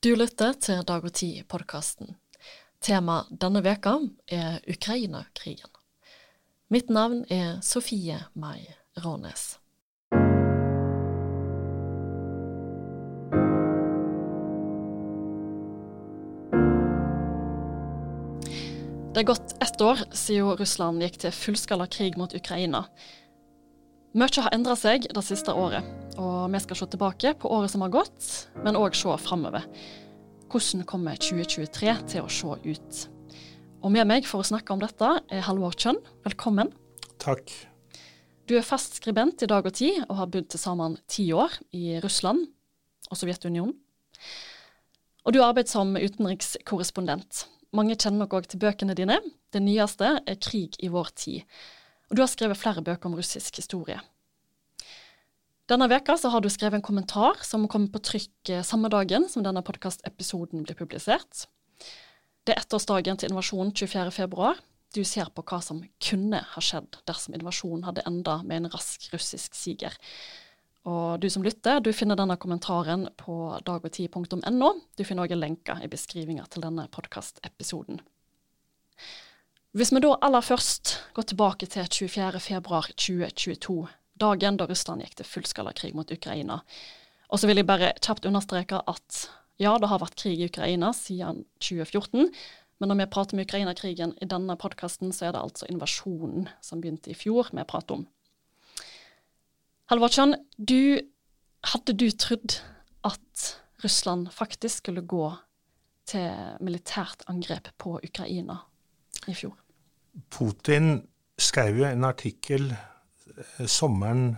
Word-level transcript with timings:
Du 0.00 0.14
lytter 0.16 0.54
til 0.56 0.78
Dag 0.88 1.04
og 1.04 1.12
Tid-podkasten. 1.12 2.14
Tema 2.80 3.18
denne 3.42 3.60
veka 3.60 3.98
er 4.32 4.62
Ukraina-krigen. 4.64 5.68
Mitt 6.72 6.88
navn 6.88 7.26
er 7.28 7.58
Sofie 7.60 8.16
Mai 8.32 8.64
Rånes. 9.04 9.58
Det 19.12 19.20
er 19.20 19.28
gått 19.28 19.52
ett 19.60 19.84
år 19.84 20.00
siden 20.16 20.56
Russland 20.56 21.04
gikk 21.04 21.20
til 21.26 21.36
fullskala 21.42 21.84
krig 21.92 22.16
mot 22.16 22.32
Ukraina. 22.32 22.86
Mye 24.16 24.32
har 24.48 24.56
endra 24.56 24.80
seg 24.80 25.12
det 25.12 25.28
siste 25.28 25.52
året, 25.52 25.84
og 26.20 26.52
vi 26.52 26.60
skal 26.60 26.76
se 26.76 26.88
tilbake 26.92 27.32
på 27.40 27.48
året 27.48 27.72
som 27.72 27.84
har 27.84 27.92
gått, 27.94 28.26
men 28.64 28.78
òg 28.78 28.96
se 28.98 29.14
framover. 29.22 29.64
Hvordan 30.50 30.84
kommer 30.88 31.16
2023 31.16 31.94
til 32.10 32.26
å 32.26 32.30
se 32.32 32.56
ut? 32.66 33.00
Og 33.80 33.92
med 33.94 34.08
meg 34.10 34.26
for 34.28 34.42
å 34.42 34.48
snakke 34.48 34.74
om 34.74 34.82
dette 34.82 35.08
er 35.32 35.44
Halvor 35.46 35.76
Kjønn. 35.78 36.00
Velkommen. 36.26 36.72
Takk. 37.22 37.48
Du 38.50 38.56
er 38.58 38.66
fast 38.66 38.98
skribent 38.98 39.40
i 39.44 39.48
Dag 39.48 39.64
og 39.64 39.76
Tid, 39.78 40.02
og 40.08 40.18
har 40.18 40.28
bodd 40.28 40.50
til 40.52 40.60
sammen 40.60 40.98
ti 41.08 41.30
år 41.32 41.54
i 41.76 42.00
Russland 42.04 42.44
og 43.08 43.16
Sovjetunionen. 43.16 43.76
Og 45.24 45.32
du 45.32 45.40
har 45.40 45.52
arbeidet 45.52 45.72
som 45.72 45.94
utenrikskorrespondent. 45.96 47.44
Mange 47.76 47.94
kjenner 47.94 48.24
nok 48.24 48.40
òg 48.40 48.48
til 48.50 48.60
bøkene 48.60 48.96
dine. 48.98 49.20
Det 49.52 49.62
nyeste 49.62 50.18
er 50.26 50.36
'Krig 50.36 50.76
i 50.82 50.88
vår 50.88 51.12
tid'. 51.14 51.44
Og 52.10 52.16
du 52.16 52.22
har 52.22 52.28
skrevet 52.28 52.58
flere 52.58 52.82
bøker 52.82 53.06
om 53.06 53.14
russisk 53.14 53.56
historie. 53.56 54.00
Denne 55.70 55.86
veka 55.86 56.16
har 56.26 56.42
du 56.42 56.48
skrevet 56.50 56.80
en 56.80 56.82
kommentar 56.82 57.38
som 57.46 57.68
kommer 57.70 57.92
på 57.94 58.00
trykk 58.02 58.50
eh, 58.50 58.64
samme 58.66 58.88
dagen 58.90 59.28
som 59.30 59.44
denne 59.46 59.62
podkastepisoden 59.62 60.64
blir 60.66 60.74
publisert. 60.74 61.46
Det 62.42 62.56
er 62.56 62.64
ettårsdagen 62.64 63.20
til 63.20 63.30
invasjonen 63.30 63.70
24.2. 63.76 64.50
Du 64.98 65.04
ser 65.06 65.30
på 65.30 65.44
hva 65.46 65.60
som 65.62 65.84
kunne 66.02 66.40
ha 66.42 66.60
skjedd 66.64 66.98
dersom 67.06 67.36
invasjonen 67.38 67.84
hadde 67.86 68.02
enda 68.10 68.42
med 68.42 68.56
en 68.64 68.72
rask 68.72 69.06
russisk 69.14 69.54
siger. 69.54 69.94
Og 70.90 71.20
du 71.22 71.28
som 71.30 71.44
lytter, 71.46 71.78
du 71.78 71.92
finner 71.94 72.18
denne 72.18 72.34
kommentaren 72.40 73.06
på 73.20 73.60
dagogtid.no. 73.62 74.70
Du 74.98 75.04
finner 75.06 75.22
òg 75.28 75.36
lenker 75.38 75.84
i 75.84 75.92
beskrivinga 75.92 76.50
til 76.50 76.66
denne 76.66 76.88
podkastepisoden. 76.90 78.02
Hvis 79.70 79.94
vi 79.94 80.02
da 80.02 80.18
aller 80.18 80.42
først 80.42 81.14
går 81.14 81.22
tilbake 81.30 81.70
til 81.70 81.86
24.2.2022, 82.10 83.86
dagen 84.20 84.58
da 84.60 84.68
Russland 84.68 85.04
gikk 85.04 85.18
til 85.18 85.28
fullskalakrig 85.28 85.92
mot 85.96 86.10
Ukraina, 86.12 86.60
og 87.30 87.40
så 87.40 87.50
vil 87.50 87.60
jeg 87.60 87.68
bare 87.68 87.92
kjapt 88.02 88.26
understreke 88.28 88.80
at 88.90 89.26
ja, 89.60 89.74
det 89.76 89.90
har 89.90 90.00
vært 90.00 90.16
krig 90.18 90.40
i 90.40 90.48
Ukraina 90.48 90.92
siden 90.96 91.44
2014, 91.60 92.30
men 92.80 92.88
når 92.88 93.02
vi 93.02 93.10
prater 93.12 93.36
om 93.36 93.42
Ukraina-krigen 93.42 94.14
i 94.24 94.28
denne 94.28 94.56
podkasten, 94.56 95.12
så 95.12 95.28
er 95.28 95.34
det 95.36 95.42
altså 95.42 95.68
invasjonen 95.68 96.48
som 96.64 96.80
begynte 96.80 97.12
i 97.12 97.18
fjor, 97.18 97.50
vi 97.52 97.66
prater 97.68 98.00
om. 98.00 98.06
Halvordsson, 99.92 100.36
du, 100.56 101.02
hadde 101.66 101.96
du 101.98 102.08
trodd 102.14 102.56
at 103.04 103.50
Russland 103.84 104.30
faktisk 104.32 104.84
skulle 104.84 105.04
gå 105.04 105.26
til 106.08 106.56
militært 106.64 107.26
angrep 107.30 107.68
på 107.78 107.98
Ukraina 108.00 108.62
i 109.28 109.36
fjor? 109.36 109.58
Putin 110.32 111.02
skrev 111.40 111.82
jo 111.82 111.88
en 111.88 112.06
artikkel 112.08 112.70
sommeren 113.66 114.36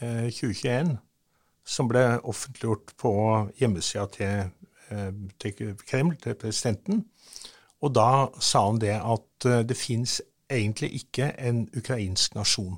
eh, 0.00 0.30
2021 0.30 0.96
som 1.64 1.88
ble 1.88 2.04
offentliggjort 2.28 2.92
på 3.00 3.12
hjemmesida 3.60 4.06
til, 4.12 4.50
eh, 4.90 5.10
til, 5.40 5.74
Kreml, 5.86 6.16
til 6.22 6.34
presidenten. 6.34 7.04
Og 7.80 7.94
da 7.94 8.26
sa 8.40 8.66
han 8.68 8.80
det 8.80 8.96
at 9.00 9.48
eh, 9.48 9.62
det 9.68 9.76
fins 9.76 10.20
egentlig 10.50 10.92
ikke 11.00 11.32
en 11.40 11.68
ukrainsk 11.76 12.34
nasjon. 12.34 12.76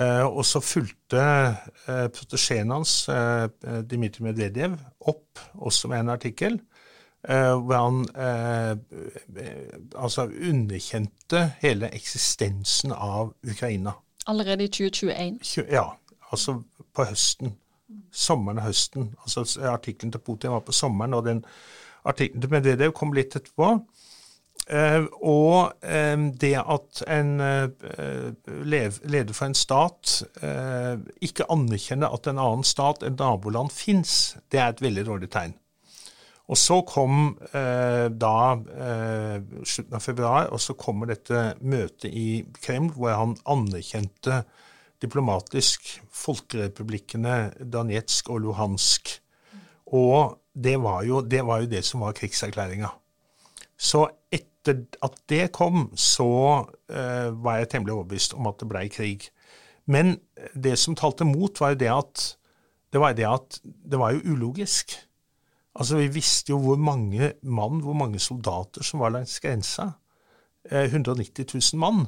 Eh, 0.00 0.24
og 0.24 0.44
så 0.48 0.60
fulgte 0.64 1.22
eh, 1.22 2.06
protesjeen 2.12 2.70
hans, 2.72 3.08
eh, 3.12 3.48
Dmitrij 3.88 4.24
Medvedev, 4.24 4.76
opp 5.00 5.40
også 5.54 5.88
med 5.88 6.00
en 6.00 6.14
artikkel 6.14 6.60
hvor 7.28 7.76
han 7.78 8.06
uh, 8.18 8.78
altså 9.94 10.26
underkjente 10.26 11.44
hele 11.60 11.90
eksistensen 11.94 12.92
av 12.92 13.34
Ukraina. 13.46 13.94
Allerede 14.26 14.64
i 14.64 14.68
2021? 14.68 15.38
Ja, 15.70 15.92
altså 16.30 16.62
på 16.94 17.06
høsten. 17.06 17.54
Sommeren 18.12 18.58
og 18.58 18.66
høsten. 18.66 19.12
Altså 19.22 19.46
Artikkelen 19.70 20.12
til 20.12 20.20
Putin 20.20 20.50
var 20.50 20.66
på 20.66 20.72
sommeren, 20.72 21.14
og 21.14 21.24
den 21.26 21.44
artikkelen 22.04 22.42
til 22.42 22.50
Medvedev 22.50 22.92
kom 22.92 23.14
litt 23.14 23.36
etterpå. 23.36 23.76
Uh, 24.72 25.06
og 25.22 25.72
det 26.38 26.54
at 26.58 27.02
en 27.10 27.32
leder 28.62 29.32
for 29.34 29.48
en 29.48 29.56
stat 29.58 30.22
ikke 31.20 31.48
anerkjenner 31.50 32.14
at 32.14 32.30
en 32.30 32.38
annen 32.38 32.66
stat, 32.66 33.02
et 33.02 33.18
naboland, 33.18 33.70
fins, 33.74 34.36
det 34.52 34.62
er 34.62 34.70
et 34.70 34.82
veldig 34.82 35.06
dårlig 35.06 35.30
tegn. 35.34 35.56
Og 36.50 36.58
så 36.58 36.80
kom 36.86 37.36
eh, 37.54 38.08
da 38.10 38.36
eh, 38.58 39.36
slutten 39.62 39.96
av 39.96 40.02
februar, 40.02 40.48
og 40.50 40.60
så 40.60 40.74
kommer 40.78 41.12
dette 41.12 41.52
møtet 41.62 42.10
i 42.10 42.42
Kreml 42.58 42.90
hvor 42.96 43.14
han 43.14 43.36
anerkjente 43.48 44.42
diplomatisk 45.02 45.94
folkerepublikkene 46.14 47.36
Danetsk 47.72 48.30
og 48.34 48.42
Luhansk. 48.46 49.14
Og 49.94 50.38
det 50.52 50.76
var 50.82 51.06
jo 51.06 51.22
det, 51.22 51.44
var 51.46 51.62
jo 51.62 51.70
det 51.70 51.84
som 51.86 52.02
var 52.04 52.16
krigserklæringa. 52.18 52.90
Så 53.78 54.04
etter 54.30 54.84
at 55.02 55.16
det 55.30 55.46
kom, 55.54 55.88
så 55.98 56.32
eh, 56.90 57.30
var 57.32 57.58
jeg 57.60 57.70
temmelig 57.72 57.96
overbevist 57.96 58.36
om 58.38 58.50
at 58.50 58.60
det 58.60 58.70
blei 58.70 58.86
krig. 58.92 59.30
Men 59.90 60.16
det 60.54 60.76
som 60.78 60.94
talte 60.98 61.26
mot, 61.26 61.54
var 61.58 61.74
jo 61.74 61.80
det 61.82 61.90
at 61.90 62.28
det 62.92 63.00
var, 63.00 63.16
det 63.16 63.26
at 63.26 63.58
det 63.62 63.98
var 63.98 64.12
jo 64.14 64.34
ulogisk. 64.34 64.94
Altså, 65.74 65.96
Vi 65.96 66.08
visste 66.08 66.50
jo 66.50 66.58
hvor 66.58 66.76
mange 66.76 67.32
mann, 67.42 67.80
hvor 67.80 67.92
mange 67.92 68.18
soldater 68.18 68.82
som 68.82 69.00
var 69.00 69.14
langs 69.14 69.40
grensa. 69.40 69.90
190 70.70 71.72
000 71.74 71.80
mann. 71.80 72.06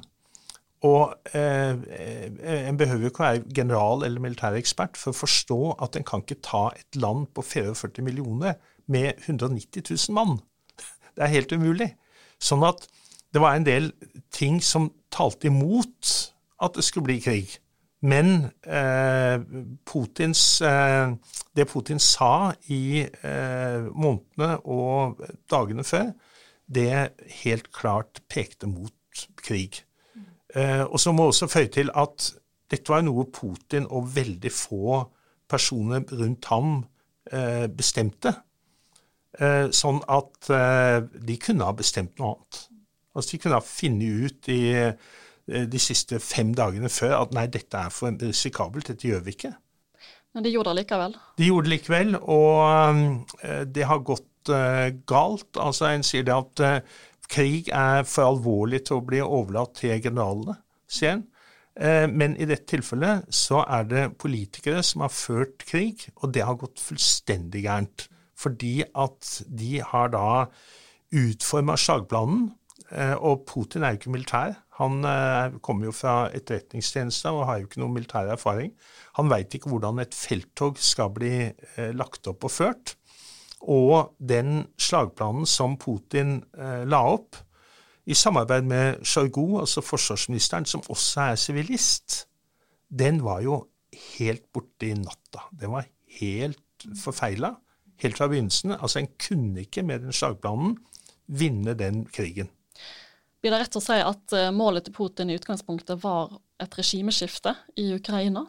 Og 0.84 1.14
eh, 1.34 1.70
eh, 1.70 2.68
En 2.68 2.76
behøver 2.76 3.00
jo 3.00 3.06
ikke 3.06 3.22
være 3.24 3.42
general 3.54 4.04
eller 4.04 4.20
militærekspert 4.20 4.98
for 5.00 5.10
å 5.10 5.16
forstå 5.16 5.60
at 5.82 5.96
en 5.96 6.04
kan 6.04 6.22
ikke 6.22 6.42
ta 6.44 6.68
et 6.76 6.98
land 7.00 7.26
på 7.34 7.42
44 7.42 8.04
millioner 8.04 8.58
med 8.86 9.12
190 9.26 9.82
000 9.90 10.14
mann. 10.14 10.38
Det 11.16 11.24
er 11.24 11.32
helt 11.32 11.52
umulig. 11.52 11.94
Sånn 12.40 12.66
at 12.66 12.84
det 13.32 13.40
var 13.40 13.56
en 13.56 13.66
del 13.66 13.92
ting 14.30 14.60
som 14.62 14.92
talte 15.10 15.48
imot 15.48 16.12
at 16.62 16.76
det 16.76 16.84
skulle 16.84 17.08
bli 17.08 17.20
krig. 17.22 17.56
Men 18.04 18.50
eh, 18.68 19.40
Putins, 19.88 20.60
eh, 20.60 21.14
det 21.56 21.64
Putin 21.70 22.00
sa 22.02 22.52
i 22.68 23.00
eh, 23.00 23.86
månedene 23.88 24.58
og 24.68 25.22
dagene 25.50 25.86
før, 25.88 26.10
det 26.68 27.14
helt 27.44 27.70
klart 27.72 28.20
pekte 28.28 28.68
mot 28.68 29.24
krig. 29.40 29.80
Eh, 30.54 30.82
og 30.84 31.00
så 31.00 31.12
må 31.12 31.24
jeg 31.24 31.34
også 31.34 31.50
føye 31.54 31.72
til 31.72 31.92
at 31.96 32.28
dette 32.70 32.92
var 32.92 33.04
noe 33.06 33.24
Putin 33.32 33.88
og 33.88 34.12
veldig 34.16 34.52
få 34.52 35.00
personer 35.48 36.04
rundt 36.12 36.50
ham 36.52 36.76
eh, 37.32 37.66
bestemte. 37.72 38.34
Eh, 39.40 39.72
sånn 39.74 40.04
at 40.12 40.52
de 40.52 41.40
kunne 41.42 41.66
ha 41.66 41.72
bestemt 41.76 42.18
noe 42.20 42.34
annet. 42.34 42.64
Altså 43.14 43.32
De 43.32 43.40
kunne 43.40 43.58
ha 43.58 43.64
funnet 43.64 44.26
ut 44.28 44.48
i 44.52 44.62
de 45.44 45.78
siste 45.82 46.16
fem 46.24 46.54
dagene 46.56 46.88
før 46.88 47.18
at 47.18 47.34
nei, 47.36 47.44
dette 47.52 47.76
er 47.76 47.92
for 47.92 48.14
risikabelt, 48.16 48.88
dette 48.88 49.08
gjør 49.10 49.26
vi 49.26 49.34
ikke. 49.36 49.50
Men 50.34 50.46
de 50.46 50.50
gjorde 50.50 50.72
det 50.72 50.82
likevel? 50.82 51.18
De 51.38 51.48
gjorde 51.48 51.68
det 51.68 51.72
likevel, 51.76 52.16
og 52.18 52.62
uh, 53.44 53.60
det 53.70 53.84
har 53.86 54.06
gått 54.06 54.50
uh, 54.50 54.88
galt. 55.06 55.50
Altså 55.60 55.92
En 55.92 56.06
sier 56.06 56.26
det 56.26 56.34
at 56.34 56.64
krig 57.30 57.70
er 57.72 58.02
for 58.08 58.32
alvorlig 58.32 58.82
til 58.88 58.98
å 58.98 59.04
bli 59.06 59.20
overlatt 59.24 59.78
til 59.78 60.00
generalene, 60.02 60.58
sier 60.90 61.18
en. 61.18 61.22
Men 62.14 62.36
i 62.38 62.46
dette 62.46 62.68
tilfellet 62.70 63.24
så 63.34 63.64
er 63.64 63.86
det 63.90 64.02
politikere 64.22 64.82
som 64.86 65.02
har 65.02 65.10
ført 65.10 65.64
krig, 65.66 66.04
og 66.22 66.30
det 66.36 66.44
har 66.46 66.58
gått 66.60 66.78
fullstendig 66.78 67.64
gærent. 67.64 68.04
Fordi 68.38 68.84
at 68.84 69.30
de 69.48 69.80
har 69.82 70.12
da 70.12 70.44
utforma 71.10 71.74
slagplanen, 71.80 72.52
og 73.18 73.42
Putin 73.48 73.82
er 73.82 73.96
jo 73.96 74.02
ikke 74.02 74.14
militær. 74.14 74.54
Han 74.80 75.06
eh, 75.06 75.54
kommer 75.62 75.88
jo 75.88 75.94
fra 75.94 76.14
etterretningstjenesta 76.34 77.30
og 77.34 77.46
har 77.46 77.60
jo 77.60 77.68
ikke 77.68 77.82
noe 77.82 77.94
militær 77.94 78.32
erfaring. 78.34 78.72
Han 79.20 79.30
veit 79.30 79.54
ikke 79.54 79.70
hvordan 79.70 80.02
et 80.02 80.16
felttog 80.18 80.80
skal 80.82 81.12
bli 81.14 81.34
eh, 81.46 81.92
lagt 81.94 82.26
opp 82.30 82.46
og 82.48 82.54
ført. 82.54 82.96
Og 83.70 84.16
den 84.18 84.64
slagplanen 84.80 85.46
som 85.48 85.78
Putin 85.80 86.40
eh, 86.58 86.82
la 86.90 87.04
opp, 87.14 87.38
i 88.04 88.12
samarbeid 88.12 88.66
med 88.68 89.04
Sjojgu, 89.06 89.60
altså 89.62 89.80
forsvarsministeren, 89.80 90.66
som 90.68 90.82
også 90.92 91.30
er 91.30 91.38
sivilist, 91.40 92.26
den 92.92 93.22
var 93.24 93.40
jo 93.40 93.62
helt 94.18 94.44
borte 94.52 94.90
i 94.90 94.98
natta. 94.98 95.46
Den 95.56 95.72
var 95.72 95.86
helt 96.18 96.88
forfeila, 97.00 97.54
helt 98.02 98.18
fra 98.20 98.28
begynnelsen. 98.28 98.74
Altså, 98.76 99.00
en 99.00 99.08
kunne 99.16 99.64
ikke 99.64 99.86
med 99.86 100.04
den 100.04 100.12
slagplanen 100.12 100.76
vinne 101.32 101.72
den 101.78 102.04
krigen. 102.12 102.52
Blir 103.44 103.52
det 103.52 103.58
rett 103.60 103.76
å 103.76 103.80
si 103.84 103.96
at 104.00 104.32
eh, 104.32 104.46
målet 104.56 104.86
til 104.86 104.94
Putin 104.96 105.28
i 105.28 105.34
utgangspunktet 105.36 105.98
var 106.00 106.30
et 106.64 106.76
regimeskifte 106.78 107.52
i 107.76 107.90
Ukraina? 107.92 108.40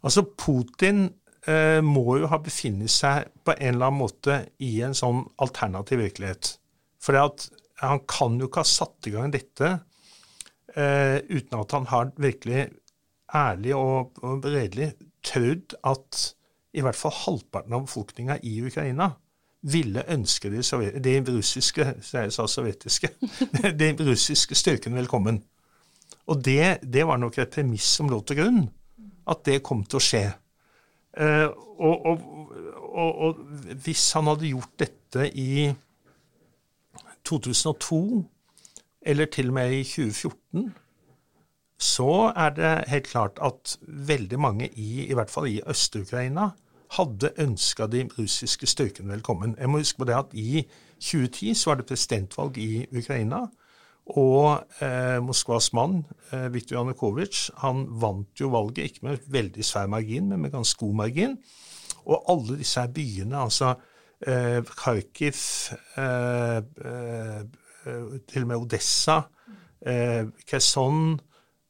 Altså, 0.00 0.22
Putin 0.24 1.02
eh, 1.44 1.82
må 1.84 2.16
jo 2.16 2.30
ha 2.32 2.38
befunnet 2.40 2.88
seg 2.88 3.28
på 3.44 3.52
en 3.58 3.74
eller 3.74 3.90
annen 3.90 4.00
måte 4.00 4.38
i 4.64 4.70
en 4.86 4.96
sånn 4.96 5.20
alternativ 5.44 6.00
virkelighet. 6.00 6.54
For 6.96 7.20
han 7.20 8.00
kan 8.08 8.40
jo 8.40 8.48
ikke 8.48 8.64
ha 8.64 8.70
satt 8.72 9.10
i 9.10 9.12
gang 9.18 9.36
dette 9.36 9.74
eh, 10.72 11.20
uten 11.28 11.60
at 11.60 11.76
han 11.76 11.92
har 11.92 12.16
virkelig 12.16 12.70
ærlig 13.36 13.76
og, 13.76 14.16
og 14.24 14.48
redelig 14.48 14.94
trodd 15.28 15.76
at 15.92 16.24
i 16.72 16.88
hvert 16.88 16.96
fall 16.96 17.18
halvparten 17.20 17.76
av 17.76 17.84
befolkninga 17.84 18.40
i 18.48 18.62
Ukraina 18.64 19.12
ville 19.62 20.04
ønske 20.12 20.50
de, 20.50 20.62
de 21.02 21.14
russiske 21.26 21.86
sovjetiske, 22.30 23.10
de 23.80 23.92
russiske 24.00 24.54
styrkene 24.54 25.00
velkommen. 25.00 25.42
Og 26.28 26.44
det, 26.44 26.78
det, 26.82 27.06
var 27.06 27.16
nok 27.16 27.38
et 27.38 27.50
premiss 27.52 27.88
som 27.98 28.10
lå 28.10 28.20
til 28.22 28.42
grunn, 28.42 28.62
at 29.28 29.44
det 29.48 29.62
kom 29.66 29.84
til 29.84 29.98
å 29.98 30.04
skje. 30.04 30.24
Uh, 31.18 31.48
og, 31.78 32.06
og, 32.06 32.26
og, 32.88 33.22
og, 33.26 33.40
hvis 33.84 34.04
han 34.14 34.28
hadde 34.30 34.50
gjort 34.50 34.74
dette 34.78 35.30
i 35.32 35.70
2002, 37.26 38.02
eller 39.08 39.32
til 39.32 39.50
og 39.50 39.56
med 39.56 39.74
i 39.78 39.82
2014, 39.88 40.68
så 41.78 42.12
er 42.34 42.54
det 42.56 42.72
helt 42.90 43.08
klart 43.08 43.38
at 43.42 43.76
veldig 43.82 44.38
mange, 44.42 44.68
i, 44.68 45.06
i 45.06 45.14
hvert 45.14 45.30
fall 45.30 45.48
i 45.48 45.60
Øst-Ukraina, 45.66 46.50
hadde 46.96 47.32
ønska 47.38 47.86
de 47.86 48.04
russiske 48.18 48.66
styrkene 48.66 49.12
velkommen. 49.12 49.56
Jeg 49.58 49.70
må 49.70 49.78
huske 49.82 49.98
på 49.98 50.08
det 50.08 50.16
at 50.16 50.32
i 50.32 50.64
2010 51.00 51.54
så 51.54 51.70
var 51.70 51.80
det 51.80 51.86
presidentvalg 51.86 52.58
i 52.58 52.86
Ukraina. 52.96 53.46
Og 54.16 54.64
eh, 54.80 55.18
Moskvas 55.20 55.72
mann, 55.76 56.00
eh, 56.32 56.48
Viktor 56.52 56.78
Janukovitsj, 56.78 57.50
han 57.60 57.84
vant 58.00 58.40
jo 58.40 58.48
valget, 58.48 58.88
ikke 58.88 59.06
med 59.06 59.26
veldig 59.28 59.64
svær 59.64 59.86
margin, 59.86 60.28
men 60.28 60.40
med 60.40 60.52
ganske 60.54 60.80
god 60.80 60.94
margin. 60.94 61.36
Og 62.06 62.24
alle 62.28 62.58
disse 62.58 62.80
her 62.80 62.88
byene, 62.88 63.36
altså 63.36 63.74
eh, 64.26 64.64
Kharkiv, 64.64 65.42
eh, 66.00 66.56
eh, 66.56 67.42
til 68.28 68.42
og 68.42 68.48
med 68.48 68.56
Odessa, 68.56 69.20
eh, 69.86 70.24
Kherson 70.48 71.18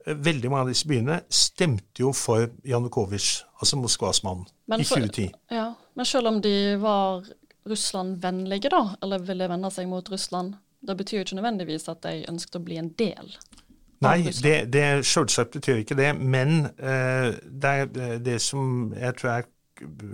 Veldig 0.08 0.48
mange 0.48 0.64
av 0.64 0.70
disse 0.70 0.88
byene 0.88 1.18
stemte 1.28 2.00
jo 2.00 2.14
for 2.16 2.46
Janukovitsj, 2.64 3.42
altså 3.60 3.76
Moskvas 3.76 4.22
mann, 4.24 4.46
i 4.68 4.84
2010. 4.84 5.28
Ja, 5.54 5.74
Men 5.94 6.06
selv 6.06 6.28
om 6.28 6.40
de 6.44 6.54
var 6.82 7.26
Russland-vennlige, 7.68 8.70
da, 8.72 8.82
eller 9.02 9.24
ville 9.24 9.48
vende 9.48 9.70
seg 9.72 9.88
mot 9.90 10.10
Russland, 10.12 10.56
det 10.80 10.96
betyr 10.96 11.18
jo 11.18 11.26
ikke 11.26 11.38
nødvendigvis 11.40 11.88
at 11.90 12.04
de 12.04 12.26
ønsket 12.30 12.60
å 12.60 12.64
bli 12.64 12.76
en 12.78 12.92
del 13.00 13.32
Nei, 14.04 14.30
det, 14.30 14.68
det 14.70 14.84
selvsagt 15.06 15.56
betyr 15.56 15.82
ikke 15.82 15.96
det. 15.98 16.12
Men 16.14 16.68
uh, 16.78 17.34
det, 17.34 17.70
er, 17.70 18.18
det, 18.22 18.36
som 18.42 18.92
jeg 18.94 19.16
tror 19.18 19.32
er 19.32 19.48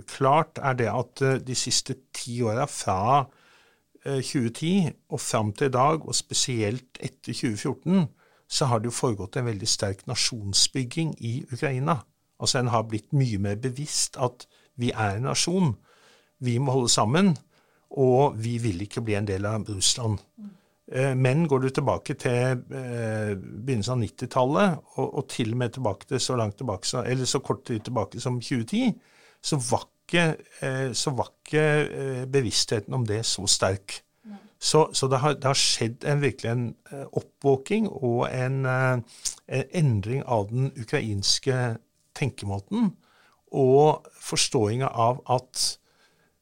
klart, 0.09 0.57
er 0.57 0.77
det 0.79 0.89
at 0.89 1.21
uh, 1.21 1.35
de 1.37 1.57
siste 1.57 1.99
ti 2.15 2.39
åra, 2.41 2.65
fra 2.69 3.25
uh, 3.27 4.21
2010 4.21 4.89
og 5.09 5.21
fram 5.21 5.53
til 5.53 5.69
i 5.69 5.75
dag, 5.77 6.07
og 6.07 6.17
spesielt 6.17 6.97
etter 6.99 7.33
2014, 7.33 8.07
så 8.49 8.69
har 8.69 8.81
det 8.81 8.89
jo 8.89 8.97
foregått 8.97 9.37
en 9.37 9.49
veldig 9.49 9.69
sterk 9.69 10.05
nasjonsbygging 10.09 11.15
i 11.21 11.37
Ukraina. 11.51 11.99
Altså 12.39 12.59
en 12.59 12.73
har 12.73 12.87
blitt 12.89 13.13
mye 13.15 13.39
mer 13.39 13.55
bevisst 13.61 14.17
at 14.21 14.47
vi 14.75 14.91
er 14.91 15.17
en 15.17 15.29
nasjon. 15.29 15.75
Vi 16.43 16.57
må 16.59 16.75
holde 16.75 16.91
sammen 16.91 17.35
og 17.95 18.35
vi 18.41 18.57
vil 18.63 18.83
ikke 18.85 19.03
bli 19.05 19.15
en 19.17 19.27
del 19.27 19.47
av 19.47 19.67
Russland. 19.69 20.19
Eh, 20.91 21.15
men 21.17 21.47
går 21.47 21.63
du 21.63 21.69
tilbake 21.69 22.13
til 22.19 22.61
eh, 22.77 23.33
begynnelsen 23.35 23.95
av 23.95 24.03
90-tallet, 24.03 24.79
og, 24.95 25.05
og, 25.07 25.27
til 25.31 25.53
og 25.53 25.61
med 25.63 25.75
tilbake 25.77 26.09
til 26.09 26.21
så 26.21 26.37
langt 26.39 26.57
tilbake, 26.57 27.03
eller 27.05 27.29
så 27.29 27.39
kort 27.39 27.65
tid 27.65 27.85
tilbake 27.87 28.21
som 28.21 28.41
2010, 28.41 28.91
så 29.41 29.61
var 29.71 29.87
ikke, 29.87 30.25
eh, 30.61 30.89
så 30.93 31.13
var 31.15 31.31
ikke 31.31 32.25
bevisstheten 32.31 32.93
om 32.93 33.05
det 33.07 33.23
så 33.25 33.47
sterk. 33.47 34.01
Så, 34.59 34.87
så 34.93 35.07
det, 35.11 35.19
har, 35.19 35.33
det, 35.35 35.45
har, 35.45 35.57
skjedd 35.59 36.05
en, 36.07 36.21
virkelig 36.23 36.49
en 36.49 36.69
oppvåking 37.13 37.89
og 37.91 38.23
en, 38.31 38.63
en, 38.65 39.03
endring 39.77 40.23
av 40.25 40.47
den 40.49 40.71
ukrainske 40.79 41.75
tenkemåten, 42.15 42.93
og 43.55 44.07
forståinga 44.19 44.89
av 44.89 45.21
at 45.31 45.65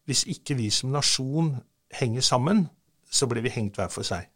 hvis 0.10 0.26
ikke 0.32 0.58
vi 0.60 0.70
som 0.74 0.92
nasjon 0.94 1.56
henger 1.94 2.26
sammen, 2.26 2.68
så 3.12 3.28
blir 3.30 3.46
vi 3.46 3.54
hengt 3.54 3.78
hver 3.78 3.92
for 3.94 4.06
seg. 4.08 4.28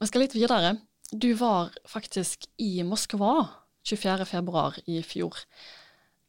Vi 0.00 0.08
skal 0.08 0.24
litt 0.24 0.36
videre. 0.36 0.76
Du 1.12 1.30
var 1.38 1.74
faktisk 1.88 2.48
i 2.58 2.80
Moskva 2.86 3.46
24.2 3.86 4.88
i 4.90 5.02
fjor. 5.06 5.36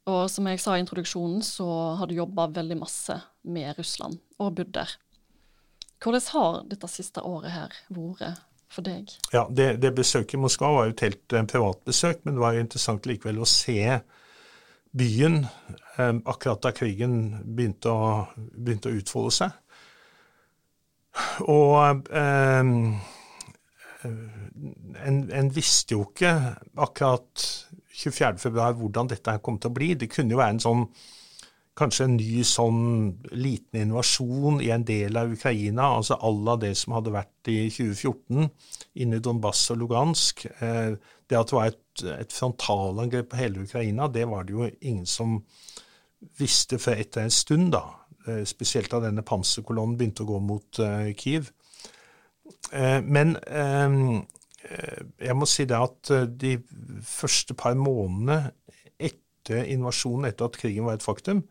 Og 0.08 0.30
som 0.32 0.48
jeg 0.48 0.62
sa 0.64 0.78
i 0.78 0.84
introduksjonen, 0.84 1.42
så 1.44 1.68
har 2.00 2.08
du 2.08 2.16
jobba 2.16 2.48
veldig 2.54 2.78
masse 2.80 3.18
med 3.44 3.76
Russland, 3.80 4.22
og 4.40 4.56
bodd 4.60 4.72
der. 4.78 4.94
Hvordan 6.04 6.28
har 6.32 6.60
dette 6.70 6.88
siste 6.92 7.24
året 7.26 7.52
her 7.52 7.74
vært 7.90 8.46
for 8.72 8.86
deg? 8.86 9.12
Ja, 9.34 9.48
Det, 9.50 9.78
det 9.82 9.94
besøket 9.96 10.38
i 10.38 10.42
Moskva 10.42 10.72
var 10.76 10.88
jo 10.88 10.96
et 10.96 11.06
helt 11.06 11.34
eh, 11.34 11.46
privat 11.50 11.84
besøk, 11.88 12.24
men 12.24 12.38
det 12.38 12.44
var 12.44 12.56
jo 12.56 12.64
interessant 12.66 13.10
likevel 13.10 13.42
å 13.42 13.50
se 13.50 13.80
byen 14.98 15.44
eh, 15.46 16.14
akkurat 16.26 16.64
da 16.64 16.74
krigen 16.76 17.20
begynte 17.44 17.94
å, 17.94 18.10
begynte 18.36 18.92
å 18.92 18.98
utfolde 18.98 19.36
seg. 19.40 19.56
Og 21.50 22.10
eh, 22.14 22.74
en, 24.08 25.22
en, 25.34 25.52
visste 25.54 25.96
jo 25.96 26.06
ikke 26.08 26.34
akkurat 26.78 27.46
24.2 27.98 28.52
hvordan 28.78 29.10
dette 29.12 29.40
kom 29.44 29.58
til 29.60 29.72
å 29.72 29.78
bli. 29.78 29.94
Det 29.98 30.12
kunne 30.12 30.36
jo 30.36 30.42
være 30.42 30.58
en 30.58 30.64
sånn 30.64 30.84
kanskje 31.78 32.08
en 32.08 32.16
ny 32.18 32.42
sånn 32.48 32.82
liten 33.38 33.84
invasjon 33.84 34.62
i 34.66 34.72
en 34.74 34.86
del 34.88 35.18
av 35.20 35.34
Ukraina, 35.34 35.92
altså 35.98 36.18
à 36.18 36.32
la 36.34 36.56
det 36.62 36.74
som 36.80 36.96
hadde 36.98 37.14
vært 37.14 37.52
i 37.52 37.60
2014 37.70 38.48
inne 39.04 39.20
i 39.20 39.24
Donbass 39.24 39.68
og 39.74 39.82
Lugansk. 39.84 40.48
Eh, 40.58 40.96
det 41.28 41.38
at 41.38 41.52
det 41.52 41.58
var 41.58 41.70
et, 41.70 42.04
et 42.24 42.34
frontalangrep 42.34 43.30
på 43.32 43.42
hele 43.42 43.66
Ukraina, 43.68 44.08
det 44.10 44.26
var 44.30 44.48
det 44.48 44.56
jo 44.56 44.70
ingen 44.82 45.06
som 45.10 45.42
visste 46.40 46.80
før 46.82 47.04
etter 47.04 47.28
en 47.28 47.34
stund, 47.34 47.72
da. 47.76 47.84
Eh, 48.26 48.44
spesielt 48.50 48.90
da 48.94 49.04
denne 49.04 49.26
panserkolonnen 49.26 50.00
begynte 50.00 50.26
å 50.26 50.32
gå 50.32 50.42
mot 50.44 50.82
uh, 50.82 51.12
Kiev. 51.18 51.54
Men 53.08 53.36
jeg 55.24 55.36
må 55.38 55.46
si 55.48 55.64
det 55.70 55.78
at 55.78 56.10
de 56.42 56.58
første 57.08 57.56
par 57.56 57.78
månedene 57.80 58.50
etter 59.00 59.70
invasjonen, 59.72 60.28
etter 60.28 60.50
at 60.50 60.58
krigen 60.60 60.88
var 60.90 60.98
et 60.98 61.06
faktum, 61.06 61.46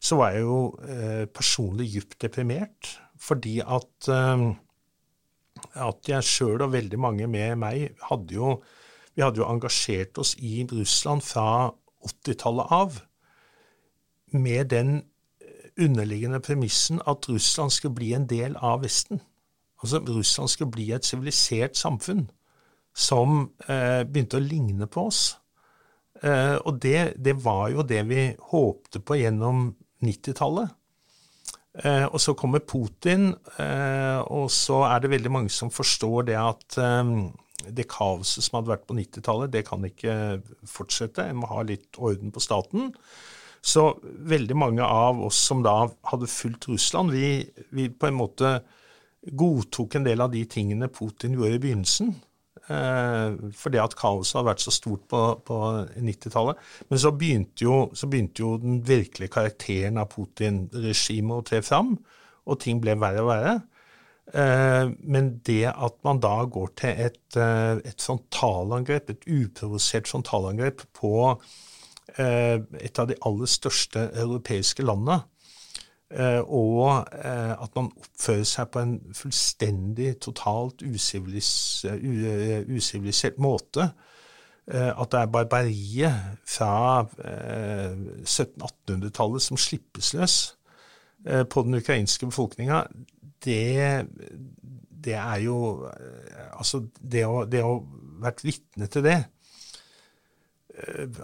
så 0.00 0.18
var 0.20 0.34
jeg 0.34 0.44
jo 0.44 0.60
eh, 0.86 1.24
personlig 1.26 1.88
dypt 1.94 2.20
deprimert. 2.22 2.92
Fordi 3.18 3.58
at, 3.64 4.08
eh, 4.12 4.46
at 5.86 6.10
jeg 6.10 6.28
sjøl 6.28 6.66
og 6.66 6.74
veldig 6.74 7.00
mange 7.00 7.28
med 7.30 7.56
meg 7.62 7.88
hadde 8.10 8.36
jo 8.36 8.58
Vi 9.16 9.22
hadde 9.24 9.40
jo 9.40 9.46
engasjert 9.48 10.18
oss 10.20 10.34
i 10.44 10.66
Russland 10.68 11.22
fra 11.24 11.72
80-tallet 12.04 12.66
av 12.68 12.98
med 14.36 14.66
den 14.68 14.90
underliggende 15.80 16.40
premissen 16.40 17.00
at 17.08 17.28
Russland 17.28 17.72
skulle 17.72 17.94
bli 17.94 18.12
en 18.12 18.26
del 18.28 18.56
av 18.56 18.82
Vesten. 18.82 19.20
Altså 19.82 19.98
Russland 19.98 20.48
skulle 20.48 20.70
bli 20.70 20.90
et 20.92 21.04
sivilisert 21.04 21.76
samfunn 21.76 22.26
som 22.96 23.50
eh, 23.68 24.04
begynte 24.08 24.36
å 24.36 24.44
ligne 24.44 24.88
på 24.88 25.06
oss. 25.10 25.36
Uh, 26.24 26.56
og 26.64 26.78
det, 26.80 27.12
det, 27.20 27.34
var 27.44 27.68
jo 27.68 27.82
det 27.84 27.98
vi 28.08 28.22
håpte 28.50 29.02
på 29.04 29.18
gjennom 29.20 29.66
90-tallet. 30.04 30.74
Eh, 31.84 32.06
og 32.06 32.20
så 32.22 32.32
kommer 32.38 32.64
Putin, 32.64 33.34
eh, 33.60 34.20
og 34.32 34.48
så 34.52 34.80
er 34.88 35.02
det 35.02 35.12
veldig 35.12 35.32
mange 35.32 35.52
som 35.52 35.72
forstår 35.72 36.30
det 36.30 36.38
at 36.40 36.78
eh, 36.80 37.10
det 37.66 37.88
kaoset 37.90 38.44
som 38.44 38.58
hadde 38.58 38.72
vært 38.72 38.86
på 38.88 38.96
90-tallet, 38.96 39.52
det 39.52 39.64
kan 39.68 39.84
ikke 39.84 40.14
fortsette. 40.70 41.26
En 41.26 41.42
må 41.42 41.50
ha 41.50 41.64
litt 41.66 41.98
orden 41.98 42.32
på 42.32 42.42
staten. 42.44 42.92
Så 43.66 43.88
veldig 44.02 44.56
mange 44.56 44.86
av 44.86 45.20
oss 45.26 45.40
som 45.48 45.64
da 45.64 45.88
hadde 46.10 46.30
fulgt 46.30 46.68
Russland, 46.70 47.10
vi, 47.12 47.42
vi 47.74 47.88
på 47.90 48.08
en 48.08 48.18
måte 48.20 48.60
godtok 49.26 49.96
en 49.98 50.06
del 50.06 50.22
av 50.22 50.30
de 50.30 50.44
tingene 50.48 50.88
Putin 50.92 51.34
gjorde 51.34 51.58
i 51.58 51.62
begynnelsen. 51.64 52.12
Eh, 52.56 53.36
fordi 53.54 53.78
at 53.78 53.94
kaoset 53.98 54.38
hadde 54.38 54.48
vært 54.48 54.64
så 54.64 54.72
stort 54.74 55.04
på, 55.10 55.20
på 55.46 55.60
90-tallet. 56.02 56.58
Men 56.90 57.02
så 57.02 57.12
begynte, 57.14 57.66
jo, 57.66 57.78
så 57.94 58.08
begynte, 58.10 58.42
jo, 58.42 58.56
den 58.62 58.80
virkelige 58.86 59.34
karakteren 59.36 60.00
av 60.02 60.10
Putin-regimet 60.14 61.36
å 61.36 61.46
tre 61.46 61.62
fram, 61.66 61.94
og 62.46 62.60
ting 62.62 62.80
ble 62.82 62.96
verre 62.98 63.22
og 63.22 63.30
verre. 63.30 63.54
Eh, 64.34 64.88
men 65.06 65.36
det 65.46 65.62
at 65.70 66.00
man 66.06 66.18
da 66.22 66.34
går 66.50 66.74
til 66.80 67.04
et, 67.06 67.22
eh, 67.38 67.84
et 67.86 68.02
frontalangrep, 68.02 69.12
et 69.14 69.30
uprovosert 69.38 70.10
frontalangrep 70.10 70.88
på 70.96 71.16
et 72.16 72.98
av 73.02 73.08
de 73.10 73.16
aller 73.28 73.48
største 73.50 74.06
europeiske 74.16 74.80
landene, 74.86 75.18
og 76.14 77.06
eh, 77.24 77.62
at 77.62 77.70
man 77.74 77.92
oppfører 77.98 78.44
seg 78.46 78.68
på 78.70 78.78
en 78.84 79.00
fullstendig, 79.14 80.20
totalt 80.22 80.82
eh, 80.86 80.90
usivilisert 82.70 83.38
måte. 83.42 83.90
At 84.66 85.12
det 85.12 85.20
er 85.20 85.26
barbariet 85.30 86.14
fra 86.42 87.06
1700-1800-tallet 87.06 89.42
som 89.44 89.56
slippes 89.56 90.14
løs 90.18 90.56
på 91.22 91.62
den 91.62 91.74
ukrainske 91.78 92.26
befolkninga, 92.26 92.82
det, 93.44 94.06
det, 94.90 95.14
er 95.14 95.36
jo 95.44 95.86
Altså, 96.58 96.82
det 96.98 97.26
å, 97.30 97.44
det 97.46 97.62
å 97.62 97.86
vært 98.18 98.42
vitne 98.42 98.86
til 98.90 99.02
det 99.06 99.22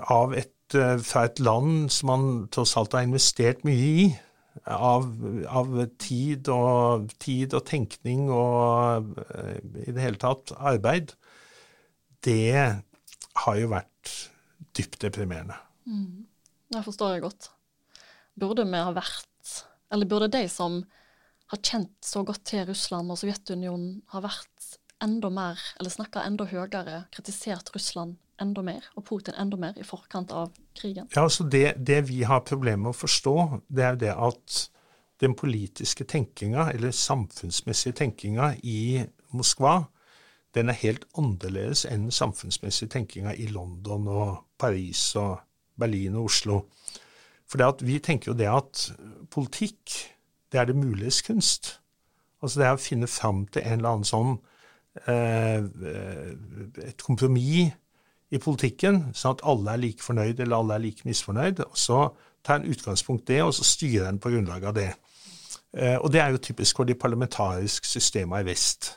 av 0.06 0.38
et, 0.38 0.70
fra 1.02 1.26
et 1.26 1.42
land 1.42 1.90
som 1.90 2.06
man 2.12 2.46
tross 2.54 2.78
alt 2.78 2.94
har 2.94 3.02
investert 3.08 3.66
mye 3.66 4.06
i, 4.06 4.14
av, 4.64 5.08
av 5.48 5.72
tid, 5.98 6.48
og, 6.52 7.10
tid, 7.22 7.54
og, 7.54 7.64
tenkning 7.66 8.28
og 8.30 9.16
uh, 9.18 9.56
i 9.82 9.90
det 9.90 10.04
hele 10.04 10.20
tatt 10.22 10.54
arbeid, 10.58 11.14
det 12.22 12.82
har 13.42 13.58
jo 13.58 13.72
vært 13.72 14.12
dypt 14.76 15.00
deprimerende. 15.02 15.56
Mm. 15.86 16.28
Det 16.72 16.84
forstår 16.86 17.16
jeg 17.16 17.24
godt. 17.26 17.50
Burde 18.38 18.64
vi 18.64 18.80
ha 18.80 18.92
vært, 18.94 19.56
eller 19.92 20.08
burde 20.08 20.30
de 20.32 20.46
som 20.48 20.80
har 21.52 21.60
kjent 21.60 21.92
så 22.06 22.22
godt 22.24 22.46
til 22.48 22.64
Russland 22.70 23.12
og 23.12 23.18
Sovjetunionen, 23.20 23.98
ha 24.14 24.22
vært 24.24 24.78
enda 25.02 25.28
mer, 25.34 25.60
eller 25.80 25.92
snakka 25.92 26.22
enda 26.24 26.46
høyere, 26.48 27.02
kritisert 27.12 27.74
Russland 27.74 28.21
enda 28.40 28.62
mer, 28.64 28.86
og 28.96 29.04
Putin 29.08 29.36
enda 29.38 29.58
mer, 29.60 29.76
i 29.76 29.86
forkant 29.86 30.32
av 30.32 30.52
krigen? 30.78 31.08
Ja, 31.14 31.24
altså 31.26 31.44
det, 31.44 31.74
det 31.78 32.02
vi 32.08 32.22
har 32.28 32.44
problemer 32.46 32.88
med 32.88 32.94
å 32.94 33.00
forstå, 33.02 33.36
det 33.68 33.84
er 33.84 33.96
jo 33.96 34.02
det 34.04 34.14
at 34.28 34.60
den 35.22 35.36
politiske 35.38 36.04
tenkinga, 36.08 36.70
eller 36.72 36.94
samfunnsmessige 36.96 37.94
tenkinga 38.00 38.54
i 38.66 39.04
Moskva, 39.32 39.84
den 40.54 40.68
er 40.68 40.80
helt 40.82 41.06
annerledes 41.16 41.86
enn 41.88 42.10
samfunnsmessige 42.12 42.90
tenkinga 42.92 43.32
i 43.40 43.46
London 43.48 44.08
og 44.10 44.32
Paris 44.60 45.14
og 45.16 45.38
Berlin 45.78 46.18
og 46.18 46.28
Oslo. 46.28 46.58
For 47.48 47.60
det 47.60 47.68
at 47.68 47.84
vi 47.86 47.98
tenker 48.04 48.32
jo 48.32 48.36
det 48.36 48.48
at 48.50 48.88
politikk, 49.32 49.94
det 50.52 50.60
er 50.60 50.68
det 50.68 50.76
muliges 50.76 51.22
kunst. 51.24 51.78
Altså 52.42 52.60
det 52.60 52.66
er 52.66 52.76
å 52.76 52.82
finne 52.82 53.08
fram 53.08 53.46
til 53.52 53.64
en 53.64 53.78
eller 53.78 53.94
annen 53.94 54.08
sånn 54.08 54.34
eh, 55.06 55.62
et 56.88 57.04
kompromiss 57.06 57.72
i 58.32 58.40
politikken, 58.40 59.10
sånn 59.12 59.36
at 59.36 59.44
alle 59.48 59.74
er 59.74 59.80
like 59.82 60.04
fornøyd 60.04 60.40
eller 60.40 60.56
alle 60.56 60.76
er 60.78 60.84
like 60.86 61.04
misfornøyd. 61.04 61.60
og 61.66 61.78
Så 61.78 61.98
tar 62.44 62.60
en 62.60 62.70
utgangspunkt 62.72 63.28
det, 63.28 63.42
og 63.44 63.52
så 63.54 63.66
styrer 63.66 64.08
en 64.08 64.20
på 64.22 64.32
grunnlag 64.32 64.64
av 64.70 64.76
det. 64.78 64.90
Eh, 65.72 65.96
og 65.96 66.12
det 66.12 66.20
er 66.20 66.32
jo 66.32 66.42
typisk 66.42 66.76
for 66.76 66.88
de 66.88 66.96
parlamentariske 66.98 67.88
systemene 67.88 68.42
i 68.42 68.48
vest. 68.48 68.92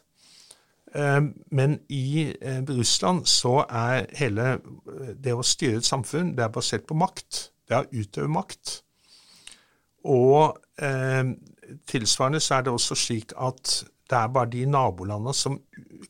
Eh, 0.95 1.21
men 1.51 1.79
i 1.89 2.31
eh, 2.41 2.61
Russland 2.69 3.25
så 3.27 3.57
er 3.69 4.07
hele 4.19 4.57
det 5.23 5.35
å 5.35 5.43
styre 5.43 5.79
et 5.79 5.87
samfunn 5.87 6.33
det 6.35 6.45
er 6.45 6.55
basert 6.55 6.87
på 6.87 6.97
makt. 6.99 7.49
Det 7.67 7.75
er 7.75 7.85
å 7.85 8.01
utøve 8.03 8.31
makt. 8.31 8.79
Og 10.05 10.59
tilsvarende 11.89 12.37
så 12.43 12.59
er 12.59 12.65
det 12.65 12.73
også 12.75 12.93
slik 12.99 13.31
at 13.41 13.71
det 14.05 14.17
er 14.19 14.27
bare 14.29 14.51
de 14.53 14.67
nabolandene 14.69 15.33
som 15.33 15.55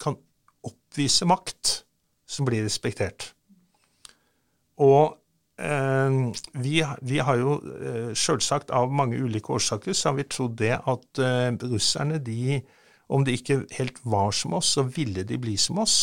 kan 0.01 0.17
oppvise 0.67 1.24
makt, 1.29 1.85
som 2.25 2.48
blir 2.48 2.65
respektert. 2.65 3.29
Og 4.82 5.15
eh, 5.62 6.17
vi, 6.60 6.79
vi, 7.01 7.22
har 7.24 7.39
jo 7.39 7.60
eh, 7.63 8.12
selvsagt 8.17 8.74
av 8.75 8.91
mange 8.91 9.20
ulike 9.22 9.55
årsaker 9.55 9.96
så 9.96 10.12
har 10.12 10.20
vi 10.20 10.27
trodd 10.29 10.58
det 10.60 10.74
at 10.77 11.22
eh, 11.22 11.51
russerne, 11.72 12.20
de, 12.24 12.60
om 13.08 13.25
de 13.25 13.38
ikke 13.38 13.63
helt 13.77 14.01
var 14.03 14.36
som 14.36 14.58
oss, 14.60 14.75
så 14.75 14.86
ville 14.89 15.24
de 15.27 15.39
bli 15.41 15.55
som 15.62 15.79
oss. 15.84 16.00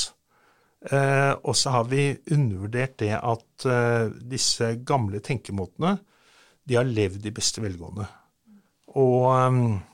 Eh, 0.91 1.35
og 1.43 1.55
så 1.59 1.76
har 1.76 1.91
vi 1.91 2.09
undervurdert 2.35 2.99
det 3.02 3.14
at 3.19 3.69
eh, 3.69 4.09
disse 4.33 4.75
gamle 4.87 5.23
tenkemåtene, 5.23 5.99
de 6.62 6.79
har 6.79 6.87
levd 6.87 7.26
i 7.26 7.35
beste 7.35 7.62
velgående. 7.62 8.07
Og 9.02 9.33
Eh, 9.35 9.91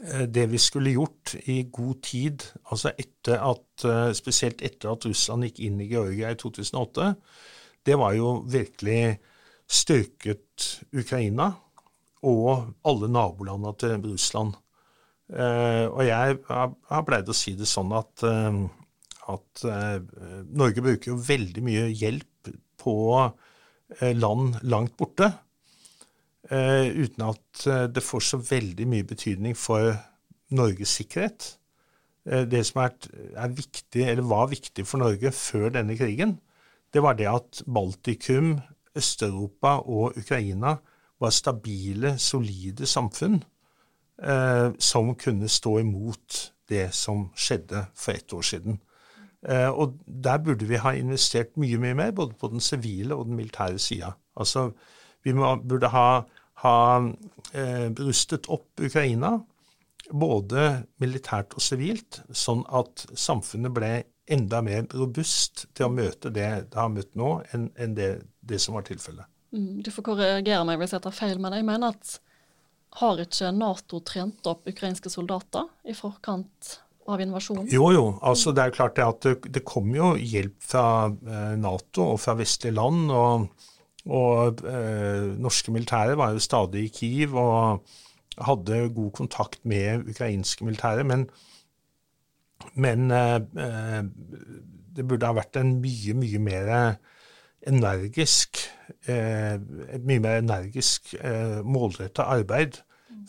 det 0.00 0.46
vi 0.48 0.58
skulle 0.58 0.94
gjort 0.94 1.34
i 1.44 1.62
god 1.72 1.98
tid, 2.02 2.44
altså 2.72 2.92
etter 2.98 3.42
at, 3.44 3.84
eh, 3.84 4.12
spesielt 4.16 4.62
etter 4.64 4.94
at 4.94 5.04
Russland 5.04 5.44
gikk 5.44 5.60
inn 5.66 5.80
i 5.80 5.88
Georgia 5.90 6.30
i 6.32 6.38
2008, 6.40 7.10
det 7.84 7.98
var 8.00 8.14
jo 8.16 8.38
virkelig 8.48 9.18
styrket 9.70 10.70
Ukraina 10.96 11.50
og 12.24 12.72
alle 12.84 13.10
nabolandene 13.12 13.76
til 13.80 14.00
Russland. 14.08 14.56
Eh, 15.30 15.86
og 15.86 16.00
jeg 16.08 16.40
har 16.48 17.06
pleid 17.06 17.28
å 17.28 17.36
si 17.36 17.54
det 17.58 17.68
sånn 17.68 17.92
at, 17.94 18.24
at 18.24 19.62
Norge 20.48 20.82
bruker 20.82 21.12
jo 21.12 21.20
veldig 21.22 21.62
mye 21.64 21.86
hjelp 21.92 22.50
på 22.80 22.96
land 24.16 24.58
langt 24.64 24.96
borte. 24.96 25.28
Uh, 26.50 26.90
uten 26.98 27.22
at 27.28 27.66
uh, 27.66 27.86
det 27.86 28.02
får 28.02 28.24
så 28.26 28.38
veldig 28.42 28.86
mye 28.90 29.06
betydning 29.06 29.54
for 29.54 29.92
Norges 30.50 30.96
sikkerhet. 30.98 31.44
Uh, 32.26 32.42
det 32.42 32.64
som 32.66 32.80
er, 32.82 32.96
er, 33.38 33.52
viktig, 33.54 34.06
var 34.26 34.48
viktig 34.50 34.82
for 34.86 34.98
Norge 34.98 35.30
før 35.30 35.68
denne 35.76 35.94
krigen, 35.98 36.40
det 36.90 37.04
var 37.04 37.14
det 37.14 37.28
at 37.30 37.62
Baltikum, 37.70 38.56
Øst-Europa 38.98 39.76
og 39.86 40.18
Ukraina 40.18 40.74
var 41.20 41.30
stabile, 41.30 42.16
solide 42.18 42.86
samfunn 42.86 43.42
som 44.78 45.14
kunne 45.16 45.48
stå 45.48 45.78
imot 45.80 46.40
det 46.68 46.90
som 46.92 47.22
skjedde 47.32 47.86
for 47.96 48.12
ett 48.12 48.32
år 48.32 48.42
siden. 48.42 48.80
og 49.48 49.94
der 50.06 50.38
burde 50.38 50.66
vi 50.68 50.76
ha 50.76 50.90
investert 50.92 51.56
mye, 51.56 51.78
mye 51.78 51.94
mer, 51.94 52.10
både 52.10 52.34
på 52.34 52.48
den 52.48 52.60
sivile 52.60 53.14
og 53.14 53.26
den 53.26 53.36
militære 53.36 53.78
sida. 53.78 54.10
Altså, 54.36 54.70
vi 55.24 55.32
må, 55.32 55.54
burde 55.56 55.88
ha, 55.88 56.22
ha 56.62 56.76
eh, 57.52 57.88
rustet 57.98 58.48
opp 58.52 58.80
Ukraina, 58.80 59.38
både 60.10 60.70
militært 61.00 61.54
og 61.54 61.62
sivilt, 61.62 62.20
sånn 62.34 62.64
at 62.66 63.06
samfunnet 63.14 63.72
ble 63.74 63.92
enda 64.30 64.60
mer 64.62 64.86
robust 64.94 65.66
til 65.74 65.88
å 65.88 65.92
møte 65.94 66.32
det 66.34 66.48
det 66.70 66.78
har 66.78 66.90
møtt 66.92 67.14
nå, 67.18 67.36
enn, 67.54 67.70
en 67.78 67.94
det, 67.96 68.10
det, 68.40 68.60
som 68.62 68.76
var 68.78 68.86
tilfellet. 68.86 69.26
Mm, 69.54 69.80
du 69.82 69.90
får 69.90 70.06
korrigere 70.06 70.66
meg 70.66 70.78
hvis 70.82 70.94
jeg 70.94 71.04
tar 71.06 71.16
feil, 71.16 71.40
men 71.42 71.56
jeg 71.56 71.66
mener 71.66 71.94
at 71.94 72.18
har 73.00 73.22
ikke 73.22 73.50
Nato 73.54 74.00
trent 74.06 74.46
opp 74.50 74.66
ukrainske 74.70 75.10
soldater 75.12 75.66
i 75.86 75.94
forkant 75.94 76.76
av 77.10 77.22
invasjonen? 77.22 77.68
Jo, 77.70 77.90
jo. 77.94 78.04
altså 78.22 78.52
Det 78.54 78.64
er 78.64 78.74
klart 78.74 78.96
det 78.98 79.06
at 79.06 79.26
det, 79.26 79.52
det 79.58 79.62
kom 79.66 79.90
jo 79.94 80.12
hjelp 80.18 80.56
fra 80.62 80.84
eh, 81.10 81.54
Nato 81.58 82.12
og 82.14 82.20
fra 82.22 82.34
vestlige 82.38 82.74
land. 82.78 83.10
og 83.10 83.68
og 84.10 84.64
eh, 84.66 85.30
norske 85.38 85.72
militære 85.74 86.16
var 86.18 86.34
jo 86.34 86.42
stadig 86.42 86.84
i 86.86 86.92
Kiev 86.94 87.36
og 87.38 87.84
hadde 88.40 88.88
god 88.94 89.10
kontakt 89.14 89.62
med 89.68 90.08
ukrainske 90.10 90.66
militære. 90.66 91.04
Men, 91.04 91.28
men 92.74 93.10
eh, 93.10 93.40
eh 93.66 94.02
det 94.90 95.04
burde 95.06 95.28
ha 95.28 95.32
vært 95.32 95.54
en 95.56 95.76
mye, 95.80 96.12
mye 96.18 96.38
mer 96.42 96.70
energisk 97.70 98.58
eh, 99.08 99.60
mye 100.00 100.22
mer 100.22 100.40
energisk 100.40 101.14
eh, 101.20 101.60
målretta 101.64 102.26
arbeid 102.32 102.80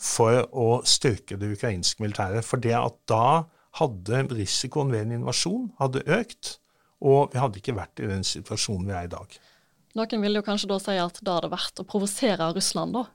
for 0.02 0.42
å 0.50 0.68
styrke 0.88 1.38
det 1.38 1.52
ukrainske 1.56 2.02
militæret. 2.02 2.46
For 2.46 2.62
det 2.62 2.74
at 2.78 2.98
da 3.10 3.44
hadde 3.78 4.26
risikoen 4.32 4.92
ved 4.92 5.06
en 5.06 5.16
invasjon 5.20 5.70
hadde 5.78 6.04
økt, 6.18 6.56
og 7.02 7.32
vi 7.32 7.40
hadde 7.42 7.60
ikke 7.62 7.76
vært 7.76 8.02
i 8.02 8.10
den 8.10 8.24
situasjonen 8.26 8.88
vi 8.88 8.96
er 8.96 9.08
i 9.08 9.12
dag. 9.12 9.38
Noen 9.98 10.22
vil 10.24 10.38
jo 10.38 10.44
kanskje 10.46 10.70
da 10.70 10.78
si 10.80 10.94
at 11.00 11.18
det 11.24 11.50
vært 11.52 11.82
å 11.82 11.88
provosere 11.88 12.52
Russland, 12.56 12.96
da. 12.96 13.06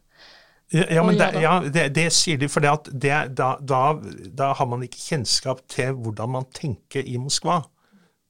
Ja, 0.67 1.03
men 1.05 1.15
det, 1.15 1.29
ja 1.39 1.53
det, 1.63 1.86
det, 1.96 2.10
sier 2.12 2.39
de, 2.39 2.50
for 2.51 2.63
da, 2.63 2.74
da, 2.91 3.53
da, 3.63 4.50
har 4.60 4.67
man 4.67 4.84
ikke 4.84 5.00
kjennskap 5.00 5.62
til 5.72 5.96
hvordan 5.96 6.34
man 6.34 6.48
tenker 6.51 7.07
i 7.07 7.15
Moskva. 7.22 7.62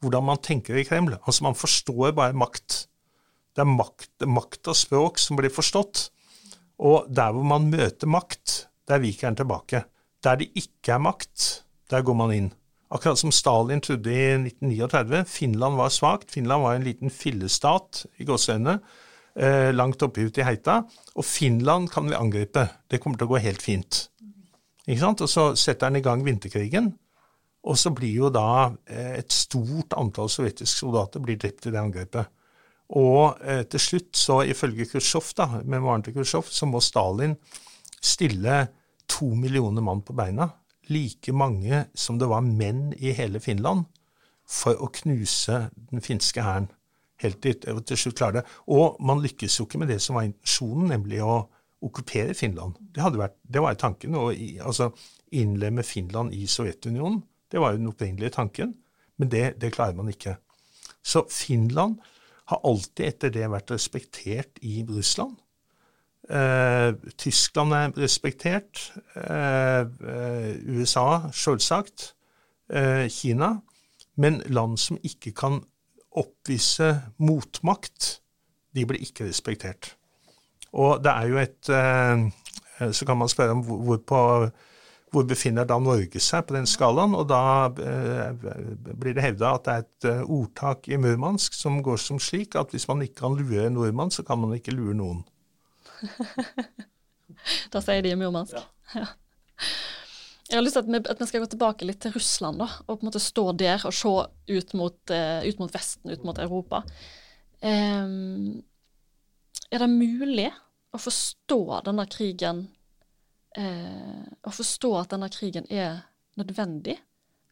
Hvordan 0.06 0.27
man 0.27 0.42
tenker 0.46 0.77
i 0.77 0.86
Kreml. 0.86 1.16
Altså 1.24 1.48
Man 1.48 1.58
forstår 1.58 2.13
bare 2.18 2.38
makt. 2.38 2.84
Det 3.58 3.63
er 3.66 3.72
makt, 3.72 4.12
makt 4.30 4.70
og 4.70 4.77
språk 4.77 5.18
som 5.18 5.39
blir 5.39 5.50
forstått. 5.50 6.12
Og 6.77 7.10
der 7.10 7.34
hvor 7.34 7.48
man 7.50 7.72
møter 7.72 8.06
makt, 8.06 8.68
der 8.86 9.01
viker 9.01 9.32
den 9.32 9.42
tilbake. 9.42 9.82
Der 10.22 10.38
det 10.38 10.51
ikke 10.54 10.94
er 10.94 11.01
makt, 11.01 11.48
der 11.89 12.06
går 12.06 12.20
man 12.22 12.36
inn. 12.36 12.51
Akkurat 12.89 13.20
som 13.20 13.34
Stalin 13.36 13.82
trodde 13.84 14.13
i 14.13 14.29
1939. 14.36 15.25
Finland 15.27 15.77
var 15.77 15.89
svakt. 15.89 16.32
Finland 16.32 16.63
var 16.63 16.75
en 16.75 16.86
liten 16.88 17.12
fillestat 17.12 18.06
i 18.17 18.27
gåseøynene 18.27 18.77
eh, 19.36 19.74
langt 19.75 20.03
oppe 20.06 20.24
ute 20.24 20.41
i 20.41 20.48
heita. 20.48 20.82
Og 21.15 21.25
Finland 21.25 21.91
kan 21.91 22.08
vi 22.08 22.15
angripe. 22.15 22.67
Det 22.88 23.01
kommer 23.03 23.20
til 23.20 23.27
å 23.27 23.34
gå 23.34 23.41
helt 23.44 23.65
fint. 23.65 24.06
Ikke 24.88 25.01
sant? 25.01 25.24
Og 25.25 25.32
så 25.32 25.50
setter 25.60 25.89
han 25.89 26.00
i 26.00 26.06
gang 26.06 26.24
vinterkrigen. 26.24 26.94
Og 27.67 27.75
så 27.79 27.91
blir 27.91 28.13
jo 28.24 28.32
da 28.32 28.72
eh, 28.88 29.17
et 29.20 29.36
stort 29.36 29.96
antall 29.98 30.32
sovjetiske 30.32 30.86
soldater 30.86 31.24
blir 31.24 31.39
drept 31.41 31.67
i 31.67 31.74
det 31.75 31.82
angrepet. 31.82 32.32
Og 32.96 33.41
eh, 33.44 33.65
til 33.67 33.84
slutt, 33.84 34.13
så 34.15 34.41
ifølge 34.48 34.88
Khrusjtsjov, 34.88 35.60
memoaren 35.67 36.06
til 36.06 36.15
Khrusjtsjov, 36.15 36.48
så 36.48 36.70
må 36.70 36.79
Stalin 36.84 37.36
stille 38.00 38.62
to 39.12 39.34
millioner 39.36 39.84
mann 39.84 40.03
på 40.06 40.15
beina, 40.15 40.48
like 40.91 41.34
mange 41.36 41.86
som 41.98 42.20
det 42.20 42.29
var 42.29 42.46
menn 42.46 42.91
i 42.98 43.13
hele 43.15 43.41
Finland, 43.44 43.86
for 44.48 44.79
å 44.79 44.88
knuse 45.01 45.67
den 45.91 46.03
finske 46.03 46.44
hæren. 46.44 46.70
Helt 47.20 47.41
til, 47.41 47.58
til 47.58 48.00
slutt 48.00 48.17
klare 48.20 48.39
det. 48.39 48.44
Og 48.72 49.00
man 49.03 49.22
lykkes 49.24 49.58
jo 49.60 49.65
ikke 49.65 49.82
med 49.82 49.89
det 49.91 50.00
som 50.03 50.15
var 50.15 50.27
intensjonen, 50.27 50.91
nemlig 50.94 51.24
å 51.25 51.48
okkupere 51.84 52.36
Finland. 52.38 52.77
Det, 52.94 53.03
vært, 53.17 53.38
det 53.44 53.62
var 53.63 53.74
jo 53.74 53.82
tanken. 53.82 54.17
å 54.17 54.29
altså, 54.32 54.91
innlemme 55.36 55.84
Finland 55.86 56.34
i 56.34 56.46
Sovjetunionen. 56.50 57.24
Det 57.51 57.62
var 57.62 57.74
jo 57.74 57.82
den 57.82 57.89
opprinnelige 57.91 58.36
tanken. 58.38 58.75
Men 59.17 59.32
det, 59.34 59.44
det 59.62 59.74
klarer 59.75 59.98
man 59.98 60.12
ikke. 60.12 60.38
Så 61.01 61.25
Finland 61.32 62.00
har 62.51 62.63
alltid 62.63 63.06
etter 63.08 63.34
det 63.34 63.50
vært 63.51 63.74
respektert 63.74 64.62
i 64.62 64.79
Russland. 64.88 65.36
Eh, 66.29 66.93
Tyskland 67.17 67.74
er 67.74 67.91
respektert. 67.98 68.93
Eh, 69.15 69.79
eh 69.79 70.55
USA, 70.67 71.31
selvsagt. 71.31 72.13
Kina. 73.10 73.62
Men 74.15 74.41
land 74.46 74.77
som 74.77 74.98
ikke 75.03 75.31
kan 75.31 75.62
oppvise 76.12 77.01
motmakt, 77.17 78.22
de 78.75 78.84
blir 78.86 79.00
ikke 79.00 79.29
respektert. 79.29 79.96
Og 80.74 81.00
det 81.03 81.12
er 81.12 81.27
jo 81.27 81.38
et 81.38 82.34
Så 82.93 83.05
kan 83.05 83.17
man 83.17 83.29
spørre 83.29 83.51
om 83.51 83.63
hvor, 83.63 83.98
på, 83.98 84.50
hvor 85.12 85.24
befinner 85.24 85.63
da 85.63 85.79
Norge 85.79 86.19
seg 86.19 86.43
på 86.46 86.53
den 86.53 86.67
skalaen? 86.67 87.15
Og 87.15 87.29
da 87.29 87.69
blir 87.69 89.13
det 89.13 89.24
hevda 89.24 89.53
at 89.53 89.65
det 89.65 89.74
er 89.74 89.79
et 89.79 90.29
ordtak 90.29 90.88
i 90.88 90.98
Murmansk 90.98 91.53
som 91.53 91.81
går 91.84 91.98
som 91.98 92.19
slik 92.19 92.55
at 92.55 92.69
hvis 92.72 92.88
man 92.88 93.01
ikke 93.01 93.15
kan 93.15 93.34
lure 93.34 93.65
en 93.67 93.74
nordmann, 93.74 94.12
så 94.12 94.24
kan 94.24 94.38
man 94.38 94.53
ikke 94.53 94.75
lure 94.75 94.93
noen. 94.93 95.24
da 97.74 97.82
sier 97.84 98.04
de 98.06 98.13
i 98.13 98.20
Murmansk. 98.20 98.60
Ja. 98.94 99.08
Jeg 100.48 100.56
har 100.56 100.63
lyst 100.63 100.77
til 100.77 100.86
at 100.86 100.92
vi, 100.94 101.00
at 101.12 101.20
vi, 101.20 101.27
skal 101.27 101.44
gå 101.44 101.50
tilbake 101.51 101.88
litt 101.88 102.00
til 102.04 102.13
Russland, 102.16 102.62
da, 102.62 102.70
og 102.86 102.94
på 102.94 103.04
en 103.04 103.10
måte 103.10 103.22
stå 103.24 103.50
der 103.60 103.84
og 103.88 103.96
se 103.96 104.13
ut 104.54 104.74
mot, 104.80 105.00
uh, 105.12 105.44
ut 105.44 105.60
mot 105.60 105.74
Vesten, 105.74 106.13
ut 106.13 106.24
mot 106.27 106.39
Europa. 106.39 106.84
Um, 107.60 108.63
er 109.68 109.84
det 109.84 109.89
mulig 109.92 110.48
å 110.96 111.00
forstå 111.01 111.60
denne 111.88 112.06
krigen 112.06 112.60
uh, 113.58 114.24
Å 114.46 114.54
forstå 114.54 114.92
at 115.00 115.16
denne 115.16 115.27
krigen 115.34 115.66
er 115.74 116.04
nødvendig 116.38 116.96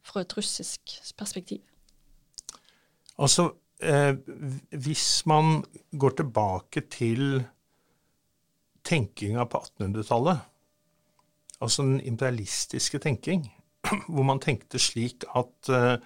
fra 0.06 0.22
et 0.22 0.36
russisk 0.38 0.94
perspektiv? 1.18 1.60
Altså, 3.18 3.48
eh, 3.80 4.14
hvis 4.70 5.26
man 5.26 5.64
går 5.92 6.16
tilbake 6.20 6.84
til 6.92 7.40
tenkinga 8.86 9.44
på 9.50 9.58
1800-tallet, 9.58 10.38
altså 11.60 11.82
den 11.82 12.00
imperialistiske 12.00 12.98
tenking, 12.98 13.52
hvor 14.12 14.22
man 14.22 14.40
tenkte 14.40 14.78
slik 14.78 15.24
at 15.36 15.70
uh, 15.70 15.96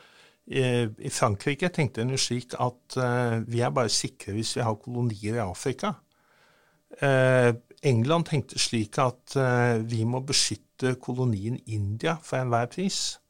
I 0.50 1.10
Frankrike 1.12 1.68
tenkte 1.68 2.02
en 2.02 2.10
jo 2.10 2.18
slik 2.18 2.56
at 2.58 2.96
uh, 2.98 3.40
vi 3.46 3.60
er 3.60 3.74
bare 3.74 3.92
sikre 3.92 4.34
hvis 4.34 4.56
vi 4.56 4.64
har 4.66 4.78
kolonier 4.82 5.36
i 5.36 5.44
Afrika. 5.44 5.92
Uh, 7.02 7.54
England 7.82 8.26
tenkte 8.28 8.58
slik 8.58 8.98
at 9.00 9.32
vi 9.88 10.02
må 10.04 10.18
beskytte 10.20 10.98
kolonien 11.00 11.56
India 11.66 12.18
for 12.22 12.36
enhver 12.36 12.66
pris. 12.66 13.20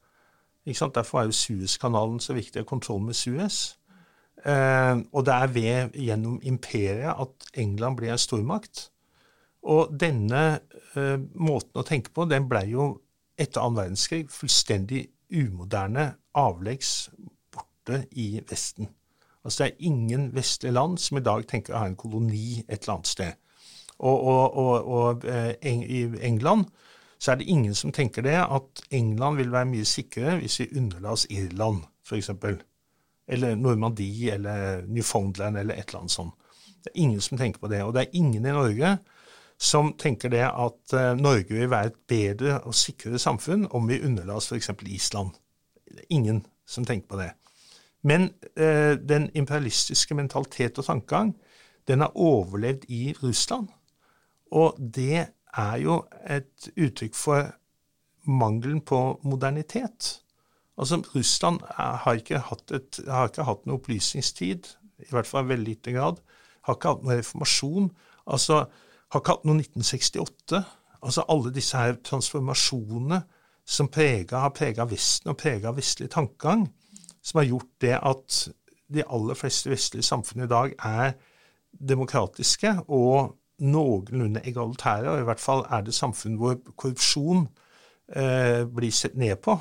Derfor 0.67 1.21
er 1.21 1.29
jo 1.29 1.33
Suezkanalen 1.33 2.19
så 2.21 2.35
viktig, 2.35 2.67
kontroll 2.67 3.01
med 3.01 3.15
Suez. 3.15 3.77
og 5.13 5.27
det 5.27 5.35
er 5.35 5.47
ved, 5.47 5.95
gjennom 5.95 6.41
imperiet 6.43 7.15
at 7.15 7.47
England 7.55 7.97
blir 7.97 8.11
en 8.13 8.19
stormakt. 8.19 8.91
Og 9.63 9.93
denne 10.01 10.45
uh, 10.97 11.19
måten 11.35 11.81
å 11.81 11.87
tenke 11.87 12.13
på, 12.15 12.25
den 12.25 12.49
blei 12.49 12.71
jo 12.73 12.93
etter 13.41 13.63
annen 13.63 13.79
verdenskrig 13.79 14.31
fullstendig 14.33 15.07
umoderne, 15.31 16.15
avleggs, 16.37 17.11
borte 17.53 18.05
i 18.19 18.41
Vesten. 18.49 18.89
Altså 19.45 19.65
Det 19.65 19.71
er 19.71 19.87
ingen 19.89 20.35
vestlige 20.37 20.75
land 20.77 20.99
som 21.01 21.17
i 21.17 21.25
dag 21.25 21.47
tenker 21.49 21.75
å 21.75 21.85
ha 21.85 21.89
en 21.89 21.97
koloni 21.97 22.61
et 22.67 22.83
eller 22.83 22.99
annet 22.99 23.09
sted. 23.09 23.39
Og, 24.01 24.17
og, 24.17 24.57
og, 24.57 24.91
og 24.97 25.25
eng, 25.65 25.85
i 25.85 26.03
England 26.25 26.67
så 27.21 27.33
er 27.33 27.41
det 27.41 27.49
ingen 27.53 27.75
som 27.77 27.93
tenker 27.93 28.25
det, 28.25 28.37
at 28.37 28.83
England 28.91 29.37
vil 29.37 29.53
være 29.53 29.69
mye 29.69 29.89
sikrere 29.89 30.39
hvis 30.41 30.61
vi 30.63 30.71
underla 30.81 31.13
oss 31.13 31.27
Irland, 31.31 31.83
f.eks. 32.09 32.31
Eller 33.29 33.57
Normandie 33.61 34.33
eller 34.35 34.87
Newfoundland 34.89 35.59
eller 35.61 35.77
et 35.77 35.89
eller 35.89 36.01
annet 36.01 36.17
sånt. 36.17 36.35
Det 36.81 36.95
er 36.95 37.03
ingen 37.03 37.21
som 37.21 37.39
tenker 37.39 37.61
på 37.61 37.69
det. 37.69 37.83
Og 37.85 37.93
det 37.95 38.07
er 38.07 38.17
ingen 38.17 38.47
i 38.47 38.55
Norge 38.57 38.95
som 39.61 39.93
tenker 40.01 40.33
det 40.33 40.47
at 40.49 40.95
uh, 40.97 41.13
Norge 41.19 41.53
vil 41.53 41.71
være 41.71 41.93
et 41.93 41.99
bedre 42.09 42.61
og 42.65 42.75
sikrere 42.75 43.21
samfunn 43.21 43.67
om 43.77 43.89
vi 43.91 44.01
underla 44.07 44.39
oss 44.41 44.49
f.eks. 44.49 44.71
Island. 44.89 45.35
Det 45.85 46.07
er 46.07 46.17
ingen 46.17 46.45
som 46.67 46.87
tenker 46.89 47.11
på 47.11 47.21
det. 47.21 47.33
Men 48.03 48.31
eh, 48.57 48.97
den 48.97 49.29
imperialistiske 49.37 50.15
mentalitet 50.17 50.79
og 50.79 50.87
tankegang, 50.87 51.35
den 51.89 52.01
har 52.01 52.17
overlevd 52.17 52.87
i 52.89 53.15
Russland. 53.23 53.69
Og 54.51 54.79
det 54.79 55.27
er 55.57 55.77
jo 55.83 56.05
et 56.25 56.71
uttrykk 56.77 57.15
for 57.15 57.51
mangelen 58.25 58.81
på 58.81 59.21
modernitet. 59.23 60.23
Altså, 60.79 61.03
Russland 61.15 61.61
har 61.77 62.17
ikke 62.17 62.39
hatt, 62.39 62.71
et, 62.73 63.01
har 63.09 63.29
ikke 63.29 63.45
hatt 63.45 63.67
noe 63.67 63.81
opplysningstid, 63.81 64.71
i 65.01 65.11
hvert 65.13 65.29
fall 65.29 65.45
i 65.45 65.53
veldig 65.53 65.69
liten 65.69 65.97
grad. 65.97 66.23
Har 66.65 66.79
ikke 66.79 66.95
hatt 66.95 67.05
noen 67.05 67.21
reformasjon. 67.21 67.91
Altså, 68.27 68.65
har 69.11 69.25
kalt 69.27 69.45
noe 69.45 69.59
1968. 69.59 70.61
Altså 71.01 71.25
alle 71.33 71.53
disse 71.55 71.79
her 71.79 71.99
transformasjonene 72.05 73.23
som 73.71 73.89
preget, 73.93 74.35
har 74.35 74.53
prega 74.55 74.87
Vesten 74.89 75.31
og 75.33 75.39
prega 75.39 75.73
vestlig 75.75 76.11
tankegang, 76.11 76.67
som 77.23 77.39
har 77.39 77.49
gjort 77.51 77.71
det 77.81 77.97
at 77.97 78.39
de 78.91 79.05
aller 79.07 79.39
fleste 79.39 79.71
vestlige 79.71 80.03
samfunn 80.03 80.45
i 80.45 80.51
dag 80.51 80.73
er 80.79 81.13
demokratiske 81.71 82.73
og 82.89 83.37
noenlunde 83.61 84.43
egalitære, 84.45 85.11
og 85.11 85.21
i 85.21 85.27
hvert 85.29 85.41
fall 85.41 85.67
er 85.71 85.85
det 85.87 85.95
samfunn 85.95 86.39
hvor 86.41 86.57
korrupsjon 86.77 87.45
eh, 88.17 88.65
blir 88.67 88.93
sett 88.93 89.17
ned 89.21 89.37
på. 89.45 89.59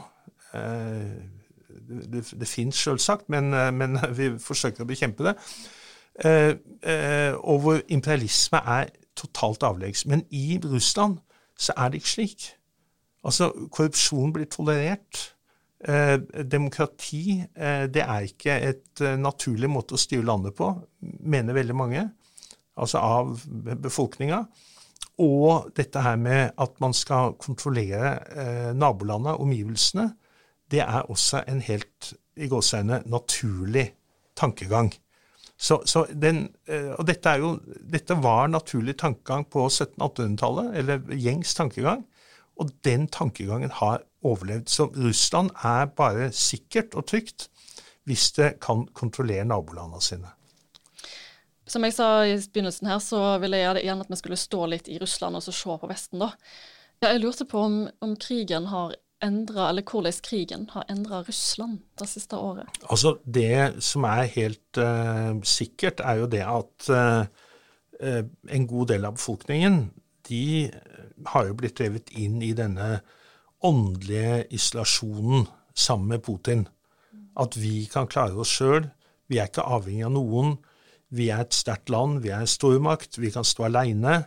Eh, 0.56 1.20
det, 1.90 2.24
det 2.40 2.48
fins 2.48 2.76
selvsagt, 2.76 3.30
men, 3.30 3.54
eh, 3.54 3.74
men, 3.74 4.00
vi 4.20 4.32
forsøker 4.42 4.86
å 4.86 4.90
bekjempe 4.90 5.28
det. 5.28 5.36
Eh, 6.26 6.56
eh, 6.84 7.34
og 7.38 7.62
hvor 7.64 7.84
imperialisme 7.88 8.64
er 8.66 8.90
totalt 9.20 9.66
avleggs. 9.68 10.06
Men 10.10 10.24
i 10.32 10.60
Russland 10.64 11.20
så 11.60 11.76
er 11.78 11.92
det 11.92 12.02
ikke 12.02 12.16
slik. 12.16 12.48
Altså, 13.28 13.52
korrupsjon 13.72 14.34
blir 14.36 14.48
tolerert. 14.52 15.36
Eh, 15.80 16.18
demokrati 16.44 17.40
eh, 17.40 17.86
det 17.88 18.04
er 18.04 18.26
ikke 18.28 18.56
et 18.68 19.04
eh, 19.04 19.16
naturlig 19.20 19.70
måte 19.72 19.96
å 19.96 20.00
styre 20.02 20.28
landet 20.28 20.58
på, 20.58 20.74
mener 21.24 21.56
veldig 21.56 21.76
mange, 21.80 22.02
altså 22.76 23.00
av 23.00 23.46
befolkninga. 23.80 24.42
Og 25.24 25.72
dette 25.76 26.04
her 26.04 26.20
med 26.20 26.52
at 26.60 26.76
man 26.84 26.96
skal 26.96 27.38
kontrollere 27.40 28.12
eh, 28.36 28.72
nabolandet, 28.76 29.40
omgivelsene, 29.40 30.10
det 30.72 30.84
er 30.84 31.08
også 31.12 31.46
en 31.48 31.64
helt 31.66 32.14
i 32.40 32.48
gåseøyne 32.52 33.02
naturlig 33.10 33.90
tankegang. 34.38 34.92
Så, 35.60 35.82
så 35.86 36.06
den, 36.16 36.46
eh, 36.72 36.94
og 36.96 37.04
dette, 37.10 37.34
jo, 37.42 37.58
dette, 37.92 38.16
var 38.24 38.48
naturlig 38.48 38.96
tankegang 39.02 39.44
på 39.52 39.66
1700-1800-tallet, 39.68 40.70
eller 40.80 41.16
gjengs 41.20 41.52
tankegang. 41.58 42.06
Og 42.60 42.72
den 42.88 43.08
tankegangen 43.12 43.72
har 43.82 44.06
overlevd. 44.24 44.70
Så 44.72 44.88
Russland 44.96 45.52
er 45.64 45.92
bare 45.96 46.32
sikkert 46.36 46.96
og 46.96 47.10
trygt 47.12 47.50
hvis 48.08 48.32
det 48.40 48.56
kan 48.64 48.88
kontrollere 48.96 49.46
nabolandene 49.46 50.02
sine. 50.02 50.32
Som 51.70 51.84
jeg 51.86 51.94
sa 51.94 52.08
i 52.26 52.40
begynnelsen 52.40 52.90
her, 52.90 53.04
så 53.04 53.22
ville 53.44 53.60
jeg 53.60 53.84
gjerne 53.84 54.08
at 54.08 54.10
vi 54.10 54.18
skulle 54.18 54.40
stå 54.40 54.64
litt 54.72 54.88
i 54.90 54.98
Russland 55.02 55.38
og 55.38 55.44
så 55.46 55.54
se 55.54 55.76
på 55.82 55.90
Vesten, 55.92 56.24
da. 56.24 56.32
Jeg 57.04 57.20
lurte 57.22 57.46
på 57.48 57.62
om, 57.62 57.78
om 58.04 58.16
krigen 58.20 58.66
har 58.72 58.96
endra, 59.26 59.70
eller 59.70 59.84
hvordan 59.84 60.20
krigen 60.24 60.68
har 60.74 60.88
endra 60.90 61.22
Russland 61.28 61.80
det 62.00 62.08
siste 62.10 62.38
året? 62.38 62.82
Altså, 62.90 63.18
Det 63.26 63.84
som 63.84 64.04
er 64.04 64.32
helt 64.36 64.78
uh, 64.78 65.40
sikkert, 65.44 66.00
er 66.00 66.22
jo 66.22 66.26
det 66.32 66.44
at 66.46 66.90
uh, 66.90 67.26
en 68.50 68.68
god 68.68 68.88
del 68.94 69.06
av 69.06 69.18
befolkningen 69.18 69.90
de 70.30 70.70
har 71.26 71.48
jo 71.48 71.56
blitt 71.58 71.80
drevet 71.80 72.12
inn 72.16 72.42
i 72.46 72.54
denne 72.54 73.00
åndelige 73.66 74.46
isolasjonen 74.56 75.48
sammen 75.76 76.14
med 76.14 76.24
Putin. 76.24 76.68
At 77.40 77.58
vi 77.58 77.88
kan 77.92 78.08
klare 78.08 78.38
oss 78.40 78.54
sjøl. 78.54 78.88
Vi 79.28 79.40
er 79.40 79.50
ikke 79.50 79.66
avhengig 79.66 80.06
av 80.06 80.14
noen. 80.16 80.58
Vi 81.10 81.32
er 81.34 81.44
et 81.44 81.58
sterkt 81.58 81.90
land, 81.90 82.22
vi 82.22 82.30
er 82.30 82.44
en 82.44 82.50
stormakt, 82.50 83.18
vi 83.18 83.32
kan 83.34 83.48
stå 83.48 83.66
aleine. 83.68 84.22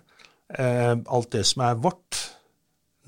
Alt 0.58 1.30
det 1.32 1.44
som 1.46 1.62
er 1.68 1.78
vårt, 1.78 2.18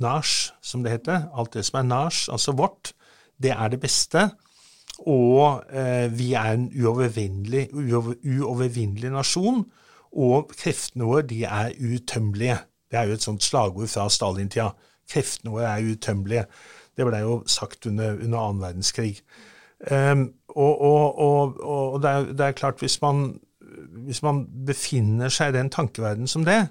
Nash, 0.02 0.52
som 0.62 0.82
det 0.82 0.92
heter, 0.92 1.28
alt 1.34 1.54
det 1.54 1.64
som 1.66 1.78
er 1.80 1.88
nach, 1.88 2.24
altså 2.32 2.52
vårt, 2.56 2.92
det 3.42 3.52
er 3.54 3.68
det 3.68 3.80
beste. 3.80 4.28
Og 5.06 5.64
eh, 5.74 6.18
vi 6.18 6.32
er 6.38 6.54
en 6.54 6.68
uovervinnelig, 6.70 7.68
uovervinnelig 7.74 9.10
nasjon, 9.10 9.64
og 10.14 10.52
kreftene 10.54 11.06
våre 11.08 11.24
de 11.26 11.42
er 11.44 11.74
utømmelige. 11.74 12.58
Det 12.90 12.98
er 12.98 13.08
jo 13.08 13.18
et 13.18 13.26
sånt 13.26 13.42
slagord 13.42 13.90
fra 13.90 14.06
Stalin-tida. 14.10 14.70
Kreftene 15.10 15.54
våre 15.54 15.72
er 15.72 15.88
utømmelige. 15.90 16.44
Det 16.94 17.06
ble 17.08 17.22
jo 17.24 17.40
sagt 17.50 17.88
under, 17.90 18.14
under 18.14 18.38
annen 18.38 18.62
verdenskrig. 18.62 19.16
Um, 19.90 20.28
og, 20.48 20.80
og, 20.80 21.18
og, 21.18 21.58
og 21.64 21.96
det, 22.02 22.10
er, 22.10 22.28
det, 22.30 22.46
er, 22.46 22.52
klart, 22.52 22.78
hvis 22.78 23.00
man, 23.02 23.40
hvis 24.06 24.22
man 24.22 24.44
befinner 24.66 25.28
seg 25.34 25.50
i 25.50 25.56
den 25.58 25.72
tankeverdenen 25.74 26.30
som 26.30 26.46
det, 26.46 26.68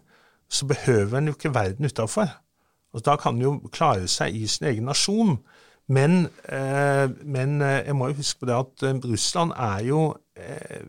så 0.49 0.65
behøver 0.69 1.17
en 1.17 1.27
jo 1.27 1.35
ikke 1.35 1.53
verden 1.53 1.85
utafor. 1.85 2.31
Da 3.01 3.15
kan 3.17 3.35
en 3.35 3.41
jo 3.41 3.53
klare 3.73 4.07
seg 4.11 4.35
i 4.37 4.47
sin 4.47 4.67
egen 4.69 4.85
nasjon. 4.85 5.39
Men, 5.91 6.27
eh, 6.47 7.09
men, 7.25 7.61
eh, 7.61 7.85
jeg 7.87 7.95
må 7.95 8.07
jo 8.11 8.19
huske 8.21 8.39
på 8.39 8.47
det 8.47 8.55
at 8.55 8.83
eh, 8.87 8.99
Russland 9.03 9.51
er 9.57 9.81
jo 9.83 10.03
eh, 10.35 10.85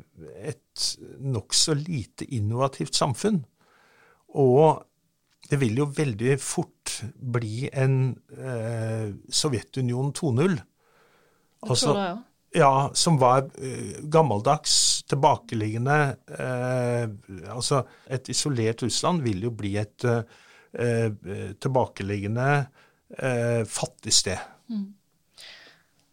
et 0.52 0.84
nokså 1.18 1.74
lite 1.74 2.28
innovativt 2.30 2.94
samfunn. 2.94 3.42
Og 4.34 4.84
det 5.50 5.58
vil 5.60 5.80
jo 5.82 5.88
veldig 5.96 6.36
fort 6.40 6.94
bli 7.34 7.68
en 7.72 8.14
eh, 8.38 9.10
Sovjetunionen 9.30 10.14
2.0. 10.14 10.60
Altså, 11.64 11.92
det, 11.96 12.06
ja. 12.06 12.14
ja. 12.60 12.72
Som 12.94 13.18
var 13.20 13.48
eh, 13.58 13.98
gammeldags, 14.10 15.02
tilbakeliggende 15.10 15.98
eh, 16.38 17.08
Altså, 17.52 17.82
et 18.06 18.28
isolert 18.32 18.82
Russland 18.86 19.24
vil 19.26 19.42
jo 19.48 19.52
bli 19.58 19.74
et 19.80 20.06
eh, 20.08 20.22
tilbakeliggende, 20.74 22.48
eh, 23.18 23.62
fattig 23.68 24.12
sted. 24.12 24.38
Mm. 24.70 24.88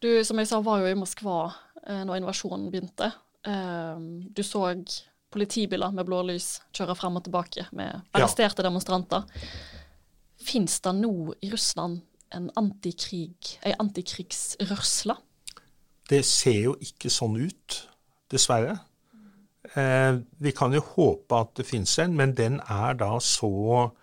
Du, 0.01 0.09
som 0.25 0.41
jeg 0.41 0.49
sa, 0.49 0.61
var 0.65 0.81
jo 0.81 0.91
i 0.91 0.97
Moskva 0.97 1.37
eh, 1.85 2.03
når 2.05 2.21
invasjonen 2.21 2.69
begynte. 2.73 3.11
du 3.41 4.43
så 4.45 4.67
politibiler 5.33 5.89
med 5.95 6.05
blålys 6.05 6.59
kjøre 6.77 6.93
frem 6.93 7.15
og 7.17 7.23
tilbake 7.25 7.63
med 7.73 8.03
arresterte 8.13 8.61
ja. 8.61 8.67
demonstranter. 8.67 9.23
Fins 10.37 10.79
det 10.85 10.93
nå 10.99 11.33
i 11.41 11.49
Russland 11.49 12.03
en 12.35 12.51
antikrig, 12.59 13.57
ei 13.65 13.73
antikrigsrørsle? 13.79 15.15
Det 16.09 16.21
ser 16.27 16.59
jo 16.67 16.75
ikke 16.83 17.09
sånn 17.09 17.37
ut, 17.39 17.77
dessverre. 18.31 18.77
Eh, 19.75 20.19
vi 20.43 20.51
kan 20.55 20.73
jo 20.75 20.81
håpe 20.83 21.41
at 21.45 21.53
det 21.59 21.67
finnes 21.69 21.93
en, 22.03 22.15
men 22.17 22.35
den 22.35 22.59
er 22.67 22.97
da 22.99 23.13
så 23.23 23.51
eh, 23.55 23.89
eh 23.89 24.00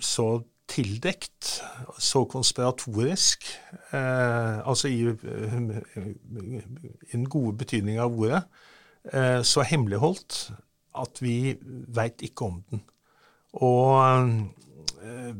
så 0.00 0.26
tildekt, 0.68 1.62
så 1.98 2.24
konspiratorisk, 2.24 3.44
eh, 3.92 4.68
altså 4.68 4.88
i, 4.88 5.00
i, 5.08 6.60
den 7.12 7.28
gode 7.28 7.56
betydning 7.62 7.98
av 8.00 8.12
ordet, 8.12 8.42
eh, 9.12 9.40
så 9.42 9.64
hemmeligholdt 9.66 10.50
at 10.98 11.22
vi 11.24 11.56
veit 11.88 12.22
ikke 12.26 12.50
om 12.50 12.60
den. 12.70 12.84
Og 13.64 14.28
eh, 15.00 15.34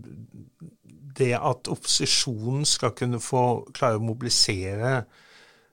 det 1.18 1.34
at 1.34 1.68
opposisjonen 1.68 2.64
skal 2.68 2.94
kunne 2.96 3.20
få 3.20 3.44
klare 3.74 3.98
å 3.98 4.04
mobilisere 4.04 5.02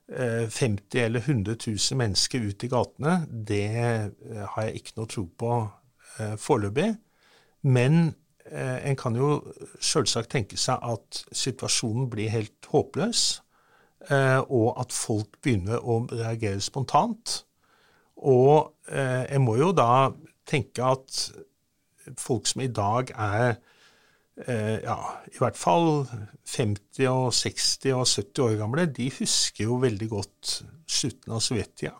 50 0.05 0.99
eh, 0.99 1.05
eller 1.05 1.23
100 1.23 1.55
000 1.63 1.97
mennesker 1.97 2.43
ut 2.45 2.63
i 2.63 2.69
gatene, 2.69 3.15
det 3.29 3.65
eh, 3.71 4.45
har 4.51 4.67
jeg 4.67 4.81
ikke 4.81 4.99
noe 4.99 5.09
tro 5.09 5.25
på 5.25 5.53
eh, 5.63 5.71
foreløpig. 6.39 6.93
Men 7.65 8.13
Eh, 8.45 8.89
en 8.89 8.95
kan 8.95 9.15
jo 9.17 9.39
selvsagt 9.81 10.29
tenke 10.35 10.57
seg 10.59 10.83
at 10.85 11.23
situasjonen 11.33 12.09
blir 12.11 12.29
helt 12.29 12.69
håpløs, 12.69 13.23
eh, 14.11 14.37
og 14.37 14.75
at 14.81 14.93
folk 14.93 15.39
begynner 15.41 15.81
å 15.81 16.03
reagere 16.11 16.61
spontant. 16.61 17.39
Og 18.21 18.75
eh, 18.85 19.25
en 19.33 19.45
må 19.45 19.57
jo 19.57 19.71
da 19.73 20.11
tenke 20.45 20.85
at 20.85 21.23
folk 22.21 22.45
som 22.45 22.61
i 22.61 22.69
dag 22.69 23.09
er 23.15 23.57
ja, 24.35 24.97
i 25.31 25.37
hvert 25.39 25.55
fall 25.55 26.01
50 26.43 27.05
og 27.07 27.29
60 27.31 27.93
og 27.95 28.01
70 28.03 28.41
år 28.43 28.57
gamle, 28.59 28.83
de 28.91 29.05
husker 29.15 29.63
jo 29.63 29.77
veldig 29.79 30.09
godt 30.11 30.57
slutten 30.91 31.37
av 31.37 31.39
sovjettida. 31.39 31.93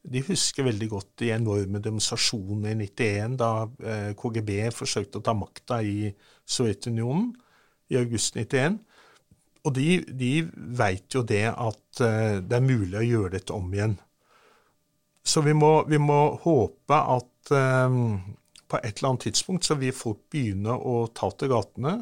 De 0.00 0.22
husker 0.24 0.64
veldig 0.64 0.88
godt 0.88 1.10
de 1.20 1.32
enorme 1.34 1.80
demonstrasjonene 1.84 2.72
i 2.72 2.88
91, 2.88 3.36
da 3.40 3.50
eh, 3.84 4.12
KGB 4.16 4.70
forsøkte 4.72 5.20
å 5.20 5.24
ta 5.24 5.34
makta 5.36 5.82
i 5.84 6.08
Sovjetunionen 6.48 7.34
i 7.92 7.98
august 8.00 8.38
91. 8.38 8.78
Og 9.68 9.74
de, 9.76 9.88
de 10.08 10.32
veit 10.80 11.12
jo 11.12 11.20
det 11.26 11.44
at 11.52 12.04
eh, 12.06 12.38
det 12.40 12.56
er 12.56 12.64
mulig 12.64 12.96
å 12.96 13.04
gjøre 13.04 13.34
dette 13.36 13.56
om 13.56 13.68
igjen. 13.74 13.98
Så 15.20 15.44
vi 15.44 15.52
må, 15.52 15.82
vi 15.84 16.00
må 16.00 16.20
håpe 16.42 16.96
at 16.96 17.52
um, 17.52 18.16
på 18.70 18.78
et 18.80 18.96
eller 18.96 19.10
annet 19.10 19.26
tidspunkt 19.28 19.68
så 19.68 19.76
vil 19.76 19.92
folk 19.94 20.22
begynne 20.32 20.72
å 20.72 21.02
ta 21.12 21.28
til 21.36 21.52
gatene 21.52 21.92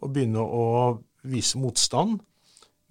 og 0.00 0.12
begynne 0.12 0.44
å 0.44 0.66
vise 1.24 1.60
motstand. 1.60 2.20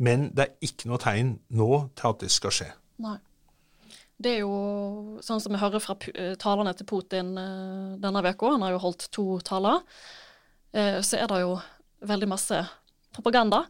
Men 0.01 0.29
det 0.33 0.45
er 0.45 0.69
ikke 0.69 0.89
noe 0.89 1.01
tegn 1.03 1.35
nå 1.53 1.69
til 1.93 2.09
at 2.09 2.23
det 2.23 2.31
skal 2.33 2.55
skje. 2.55 2.69
Nei. 3.03 3.17
Det 4.19 4.34
er 4.36 4.41
jo 4.43 5.19
sånn 5.23 5.39
som 5.39 5.55
vi 5.55 5.62
hører 5.62 5.84
fra 5.84 5.95
talerne 5.95 6.36
talene 6.41 6.73
til 6.75 6.88
Putin 6.89 7.32
eh, 7.39 7.99
denne 8.03 8.23
uka, 8.25 8.53
han 8.55 8.65
har 8.65 8.75
jo 8.75 8.82
holdt 8.84 9.08
to 9.15 9.27
taler, 9.47 9.79
eh, 10.75 10.99
så 11.05 11.21
er 11.21 11.32
det 11.32 11.41
jo 11.45 11.55
veldig 12.10 12.29
masse 12.32 12.60
propaganda. 13.15 13.65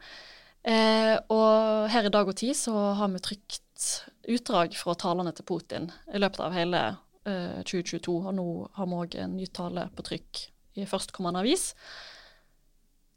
Og 0.70 1.86
her 1.90 2.06
i 2.06 2.12
Dag 2.12 2.28
og 2.28 2.36
Tid 2.38 2.52
så 2.60 2.74
har 3.00 3.08
vi 3.14 3.22
trykt 3.24 3.86
utdrag 4.30 4.76
fra 4.76 4.94
talene 5.00 5.32
til 5.34 5.48
Putin 5.48 5.88
i 6.14 6.20
løpet 6.20 6.42
av 6.44 6.54
hele 6.54 6.82
2022, 7.24 8.18
og 8.28 8.36
nå 8.36 8.46
har 8.76 8.90
vi 8.92 8.98
òg 9.00 9.16
en 9.24 9.38
ny 9.40 9.48
tale 9.56 9.88
på 9.96 10.06
trykk 10.06 10.44
i 10.78 10.86
førstkommende 10.90 11.42
avis. 11.42 11.72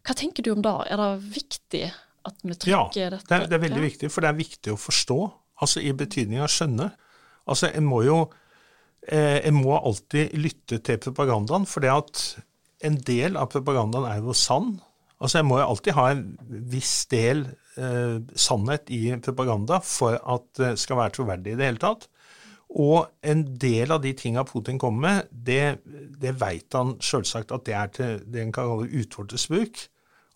Hva 0.02 0.16
tenker 0.18 0.42
du 0.42 0.52
om 0.54 0.62
det? 0.64 0.72
Er 0.90 0.98
det 0.98 1.10
viktig 1.36 1.84
at 2.26 2.42
vi 2.42 2.56
trykker 2.56 2.98
ja, 2.98 3.10
dette? 3.14 3.28
Ja, 3.28 3.42
det, 3.44 3.50
det, 3.50 3.58
er 3.58 3.64
veldig 3.66 3.84
viktig, 3.84 4.10
for 4.10 4.24
det 4.24 4.32
er 4.32 4.38
viktig 4.38 4.74
å 4.74 4.80
forstå, 4.80 5.18
altså 5.62 5.82
i 5.82 5.92
betydning 5.96 6.42
av 6.42 6.50
skjønne. 6.52 6.90
Altså, 7.48 7.70
en 7.74 7.86
må 7.88 8.02
jo 8.06 8.18
eh, 9.08 9.40
En 9.48 9.56
må 9.58 9.74
alltid 9.78 10.34
lytte 10.38 10.78
til 10.84 11.00
propagandaen, 11.02 11.66
for 11.66 11.84
det 11.84 11.92
at 11.92 12.22
en 12.86 12.98
del 13.06 13.38
av 13.38 13.50
propagandaen 13.52 14.08
er 14.10 14.22
jo 14.22 14.34
sann. 14.36 14.76
Altså, 15.22 15.40
En 15.40 15.48
må 15.50 15.60
jo 15.60 15.68
alltid 15.68 15.96
ha 15.98 16.08
en 16.12 16.24
viss 16.70 17.06
del 17.10 17.44
eh, 17.78 18.18
sannhet 18.34 18.90
i 18.90 19.04
propaganda 19.22 19.80
for 19.86 20.18
at 20.18 20.48
det 20.58 20.74
skal 20.82 20.98
være 21.02 21.16
troverdig 21.18 21.54
i 21.54 21.60
det 21.60 21.70
hele 21.70 21.82
tatt. 21.82 22.08
Og 22.72 23.04
en 23.28 23.42
del 23.60 23.92
av 23.92 24.00
de 24.00 24.14
tinga 24.16 24.46
Putin 24.48 24.78
kommer 24.80 25.02
med, 25.04 25.32
det, 25.32 25.82
det 26.20 26.32
veit 26.40 26.72
han 26.72 26.94
sjølsagt 27.04 27.52
at 27.52 27.66
det 27.68 27.74
er 27.76 27.90
til 27.92 28.22
det 28.32 28.46
en 28.46 28.54
kan 28.54 28.70
kalle 28.70 29.02
utvortes 29.02 29.44
bruk. 29.50 29.82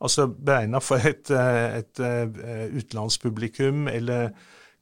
Altså 0.04 0.26
beregna 0.28 0.82
for 0.84 1.00
et, 1.00 1.30
eh, 1.32 1.78
et, 1.80 2.02
et 2.04 2.42
eh, 2.44 2.66
utenlandspublikum 2.76 3.88
eller 3.88 4.34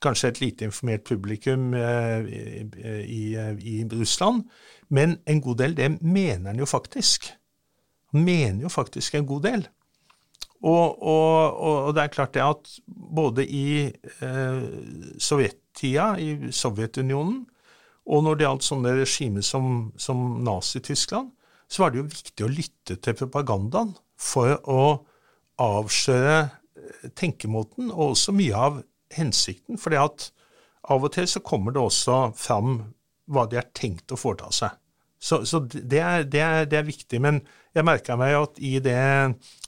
kanskje 0.04 0.30
et 0.30 0.40
lite 0.42 0.68
informert 0.68 1.06
publikum 1.08 1.72
eh, 1.74 2.28
i, 3.04 3.22
i, 3.34 3.76
Russland. 3.92 4.44
Men 4.88 5.18
en 5.26 5.40
god 5.42 5.62
del, 5.62 5.76
det 5.76 5.90
mener 6.02 6.52
han 6.52 6.60
jo 6.60 6.68
faktisk. 6.68 7.30
Han 8.12 8.24
mener 8.24 8.62
jo 8.62 8.72
faktisk 8.72 9.14
en 9.14 9.26
god 9.26 9.42
del. 9.48 9.66
Og, 10.64 11.02
og, 11.02 11.56
og 11.60 11.90
det 11.96 12.02
er 12.02 12.12
klart 12.12 12.34
det 12.36 12.44
at 12.44 12.70
både 12.86 13.44
i 13.44 13.66
eh, 13.84 14.62
sovjettida, 15.20 16.14
i 16.16 16.52
Sovjetunionen, 16.52 17.42
og 18.04 18.24
når 18.24 18.36
det 18.36 18.46
gjaldt 18.46 18.66
sånne 18.66 18.94
regimer 18.98 19.44
som, 19.44 19.90
som 20.00 20.22
Nazi-Tyskland, 20.44 21.30
så 21.68 21.82
var 21.82 21.92
det 21.92 22.00
jo 22.00 22.08
viktig 22.08 22.46
å 22.46 22.52
lytte 22.52 22.96
til 23.00 23.16
propagandaen 23.18 23.94
for 24.20 24.56
å 24.68 24.84
avsløre 25.60 26.38
eh, 26.44 27.12
tenkemåten, 27.16 27.90
og 27.92 28.14
også 28.14 28.34
mye 28.36 28.64
av 28.68 28.82
hensikten. 29.16 29.78
at 29.98 30.30
av 30.84 31.04
og 31.04 31.12
til 31.14 31.28
så 31.28 31.40
kommer 31.40 31.72
det 31.72 31.80
også 31.80 32.32
fram 32.36 32.80
hva 33.32 33.46
de 33.48 33.56
har 33.56 33.70
tenkt 33.72 34.12
å 34.12 34.20
foreta 34.20 34.50
seg. 34.52 34.80
Så, 35.24 35.40
så 35.48 35.62
det, 35.64 36.00
er, 36.00 36.26
det, 36.28 36.40
er, 36.40 36.66
det, 36.68 36.78
er, 36.78 36.84
viktig. 36.84 37.20
Men 37.24 37.40
jeg 37.72 37.86
merka 37.88 38.16
meg 38.20 38.34
at 38.36 38.58
i, 38.60 38.76
det, 38.84 38.98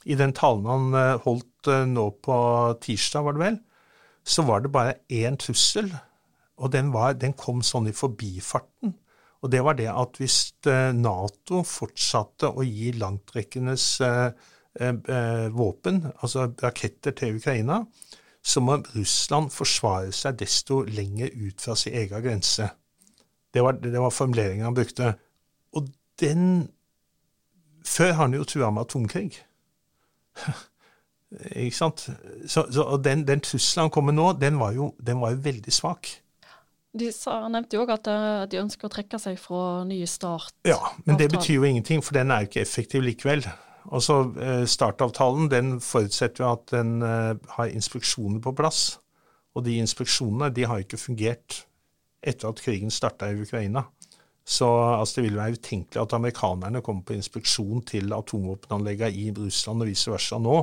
i, 0.05 0.17
den 0.19 0.35
talen 0.37 0.67
han 0.69 0.97
eh, 0.99 1.23
holdt 1.23 1.69
eh, 1.73 1.87
nå 1.89 2.11
på 2.21 2.37
tirsdag, 2.83 3.25
var 3.25 3.37
det 3.37 3.41
vel, 3.41 3.57
så 4.27 4.45
var 4.45 4.61
det 4.61 4.73
bare 4.75 4.99
én 5.09 5.39
trussel. 5.41 5.89
Og 6.61 6.71
den, 6.73 6.91
var, 6.93 7.17
den 7.17 7.33
kom 7.37 7.63
sånn 7.65 7.89
i 7.89 7.95
forbifarten. 7.95 8.93
Og 9.41 9.51
det 9.53 9.63
var 9.65 9.77
det 9.77 9.89
at 9.89 10.21
hvis 10.21 10.37
eh, 10.69 10.91
Nato 10.93 11.63
fortsatte 11.65 12.53
å 12.53 12.65
gi 12.65 12.93
langtrekkendes 12.97 13.89
eh, 14.05 14.29
våpen, 15.57 16.03
altså 16.21 16.51
raketter 16.61 17.15
til 17.17 17.39
Ukraina, 17.39 17.79
så 18.47 18.61
må 18.63 18.77
Russland 18.95 19.51
forsvare 19.51 20.13
seg 20.15 20.37
desto 20.39 20.79
lenger 20.87 21.33
ut 21.35 21.63
fra 21.63 21.75
sin 21.75 21.97
egen 21.99 22.23
grense. 22.23 22.69
Det 23.53 23.63
var, 23.63 23.79
det 23.81 23.99
var 23.99 24.13
formuleringen 24.13 24.69
han 24.69 24.77
brukte. 24.77 25.13
Og 25.75 25.89
den 26.21 26.69
Før 27.87 28.11
har 28.11 28.25
han 28.25 28.33
jo 28.35 28.43
trua 28.43 28.67
med 28.71 28.83
atomkrig. 28.83 29.37
Ikke 31.55 31.75
sant? 31.75 32.09
Så, 32.47 32.65
så, 32.71 32.83
og 32.83 33.03
den, 33.03 33.21
den 33.27 33.39
trusselen 33.39 33.85
han 33.85 33.91
kom 33.95 34.09
med 34.09 34.17
nå, 34.17 34.33
den 34.41 34.59
var, 34.59 34.73
jo, 34.75 34.89
den 34.99 35.21
var 35.21 35.31
jo 35.31 35.39
veldig 35.45 35.71
svak. 35.73 36.09
De 36.99 37.07
sa, 37.15 37.37
nevnte 37.51 37.77
jo 37.77 37.85
òg 37.85 37.93
at 37.95 38.09
eh, 38.11 38.43
de 38.51 38.59
ønsker 38.59 38.89
å 38.89 38.91
trekke 38.91 39.19
seg 39.23 39.39
fra 39.39 39.85
nye 39.87 40.07
start. 40.07 40.51
Ja, 40.67 40.79
men 41.05 41.19
det 41.19 41.29
betyr 41.31 41.61
jo 41.61 41.67
ingenting, 41.67 42.03
for 42.03 42.19
den 42.19 42.31
er 42.31 42.43
jo 42.43 42.51
ikke 42.51 42.63
effektiv 42.63 43.07
likevel. 43.07 43.47
Altså, 43.87 44.19
Startavtalen 44.67 45.51
den 45.51 45.77
forutsetter 45.81 46.43
jo 46.43 46.51
at 46.51 46.71
den 46.71 47.01
har 47.01 47.71
inspeksjoner 47.71 48.41
på 48.43 48.51
plass. 48.57 48.99
Og 49.55 49.65
de 49.65 49.77
inspeksjonene 49.81 50.51
de 50.53 50.65
har 50.67 50.83
ikke 50.83 50.99
fungert 51.01 51.63
etter 52.21 52.49
at 52.49 52.61
krigen 52.61 52.91
starta 52.91 53.29
i 53.31 53.41
Ukraina. 53.41 53.87
Så 54.47 54.67
altså, 54.99 55.21
det 55.21 55.29
vil 55.29 55.39
være 55.39 55.57
utenkelig 55.57 56.01
at 56.01 56.13
amerikanerne 56.13 56.81
kommer 56.81 57.03
på 57.03 57.17
inspeksjon 57.17 57.81
til 57.87 58.13
atomvåpenanleggene 58.13 59.11
i 59.11 59.31
Russland 59.35 59.83
og 59.83 59.89
vice 59.89 60.11
versa 60.11 60.39
nå. 60.39 60.61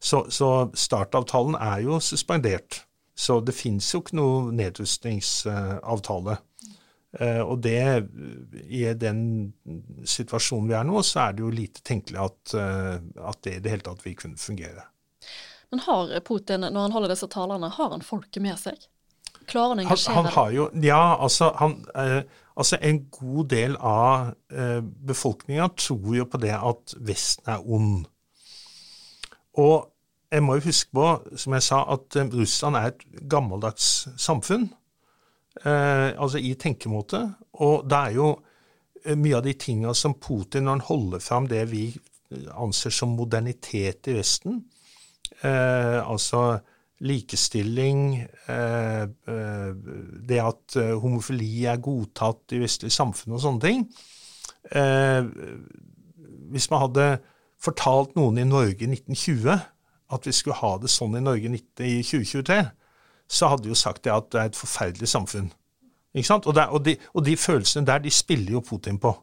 Så, 0.00 0.24
så 0.30 0.70
startavtalen 0.74 1.56
er 1.58 1.82
jo 1.86 1.98
suspendert. 2.00 2.84
Så 3.16 3.40
det 3.44 3.54
fins 3.54 3.90
jo 3.94 4.00
ikke 4.00 4.16
noe 4.16 4.52
nedrustningsavtale. 4.56 6.38
Uh, 7.18 7.42
og 7.42 7.56
det, 7.64 7.80
i 8.70 8.84
den 8.94 9.22
situasjonen 10.06 10.68
vi 10.70 10.76
er 10.78 10.86
nå, 10.86 11.00
så 11.02 11.24
er 11.24 11.34
det 11.34 11.42
jo 11.42 11.50
lite 11.50 11.82
tenkelig 11.86 12.20
at, 12.22 12.54
uh, 12.54 13.26
at 13.32 13.40
det 13.46 13.56
i 13.56 13.64
det 13.64 13.74
hele 13.74 13.86
tatt 13.88 14.04
vil 14.06 14.14
kunne 14.18 14.38
fungere. 14.38 14.86
Men 15.70 15.82
har 15.86 16.12
Putin, 16.26 16.66
når 16.66 16.86
han 16.86 16.94
holder 16.94 17.14
disse 17.14 17.28
talene, 17.30 17.70
har 17.70 17.92
han 17.94 18.02
folket 18.02 18.42
med 18.42 18.58
seg? 18.58 18.78
Klarer 19.50 19.72
han 19.72 19.82
å 19.82 19.84
engasjere 19.84 20.16
han, 20.16 20.30
har 20.34 20.54
jo, 20.54 20.66
Ja, 20.84 21.02
altså, 21.22 21.50
han, 21.58 21.76
eh, 21.98 22.22
altså 22.58 22.78
en 22.86 23.04
god 23.14 23.50
del 23.52 23.76
av 23.76 24.32
eh, 24.52 24.80
befolkninga 24.82 25.70
tror 25.78 26.16
jo 26.18 26.26
på 26.30 26.40
det 26.42 26.54
at 26.56 26.94
Vesten 26.98 27.50
er 27.54 27.64
ond. 27.64 28.04
Og 29.58 29.88
jeg 30.30 30.44
må 30.46 30.58
jo 30.58 30.66
huske 30.68 30.94
på, 30.94 31.06
som 31.42 31.56
jeg 31.56 31.66
sa, 31.66 31.80
at 31.90 32.16
uh, 32.20 32.28
Russland 32.38 32.78
er 32.78 32.92
et 32.92 33.00
gammeldags 33.30 33.88
samfunn. 34.20 34.68
Uh, 35.58 36.14
altså 36.14 36.38
i 36.38 36.54
tenkemåte. 36.54 37.24
Og 37.60 37.82
det 37.90 37.98
er 37.98 38.14
jo 38.14 38.28
uh, 38.36 39.16
mye 39.18 39.38
av 39.40 39.42
de 39.44 39.54
tinga 39.58 39.94
som 39.98 40.14
Putin, 40.22 40.64
når 40.64 40.78
han 40.78 40.86
holder 40.86 41.24
fram 41.24 41.48
det 41.50 41.64
vi 41.72 41.88
anser 42.54 42.94
som 42.94 43.16
modernitet 43.18 44.06
i 44.06 44.14
Vesten, 44.14 44.60
altså 45.42 46.60
likestilling, 47.02 48.20
det 50.28 50.38
at 50.38 50.76
homofili 51.02 51.64
er 51.66 51.80
godtatt 51.82 52.54
i 52.54 52.60
vestlig 52.60 52.92
samfunn 52.94 53.34
og 53.34 53.42
sånne 53.42 53.64
ting 53.64 53.82
Hvis 56.52 56.68
man 56.70 56.84
hadde 56.84 57.08
fortalt 57.58 58.14
noen 58.20 58.38
i 58.38 58.46
Norge 58.46 58.84
i 58.84 58.92
1920 58.92 59.58
at 60.14 60.26
vi 60.28 60.36
skulle 60.36 60.60
ha 60.60 60.74
det 60.82 60.90
sånn 60.92 61.18
i 61.18 61.24
Norge 61.24 61.50
i 61.50 62.02
2023, 62.02 62.60
så 63.30 63.50
hadde 63.52 63.70
jo 63.70 63.78
sagt 63.78 64.04
det 64.04 64.12
at 64.14 64.28
det 64.32 64.40
er 64.40 64.50
et 64.50 64.58
forferdelig 64.58 65.08
samfunn. 65.10 65.50
Ikke 66.14 66.26
sant? 66.26 66.46
Og, 66.50 66.54
der, 66.58 66.72
og, 66.74 66.82
de, 66.84 66.96
og 67.14 67.24
de, 67.26 67.36
følelsene 67.38 67.86
der, 67.86 68.02
de 68.02 68.10
spiller 68.10 68.56
jo 68.58 68.64
Putin 68.66 68.98
på. 68.98 69.14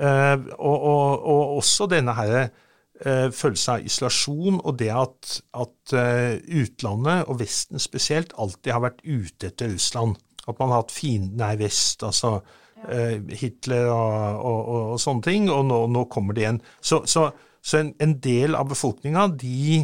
Eh, 0.00 0.38
og, 0.58 0.82
og, 0.82 1.56
også 1.60 1.86
denne 1.88 2.12
her 2.18 2.34
eh, 2.42 3.30
følelsen 3.32 3.76
av 3.76 3.86
isolasjon 3.86 4.58
og 4.58 4.76
det 4.80 4.90
at, 4.92 5.38
at 5.56 5.94
uh, 5.94 6.34
utlandet, 6.60 7.24
og 7.30 7.40
Vesten 7.40 7.80
spesielt, 7.80 8.34
alltid 8.36 8.74
har 8.74 8.84
vært 8.88 9.04
ute 9.06 9.52
etter 9.52 9.70
Russland. 9.72 10.18
At 10.46 10.58
man 10.58 10.74
har 10.74 10.82
hatt 10.82 10.94
fienden 10.94 11.46
i 11.46 11.58
vest, 11.62 12.04
altså 12.06 12.38
Hitler 12.86 13.88
og, 13.88 14.68
og, 14.68 14.90
sånne 15.00 15.24
ting, 15.24 15.48
og 15.50 15.64
nå, 15.66 15.78
nå 15.90 16.04
kommer 16.12 16.36
det 16.36 16.44
igjen. 16.44 16.58
Så, 16.84 17.00
så 17.10 17.30
så 17.66 17.80
en, 17.82 17.94
en 17.98 18.14
del 18.22 18.54
av 18.54 18.68
befolkninga 18.70 19.26
de 19.40 19.80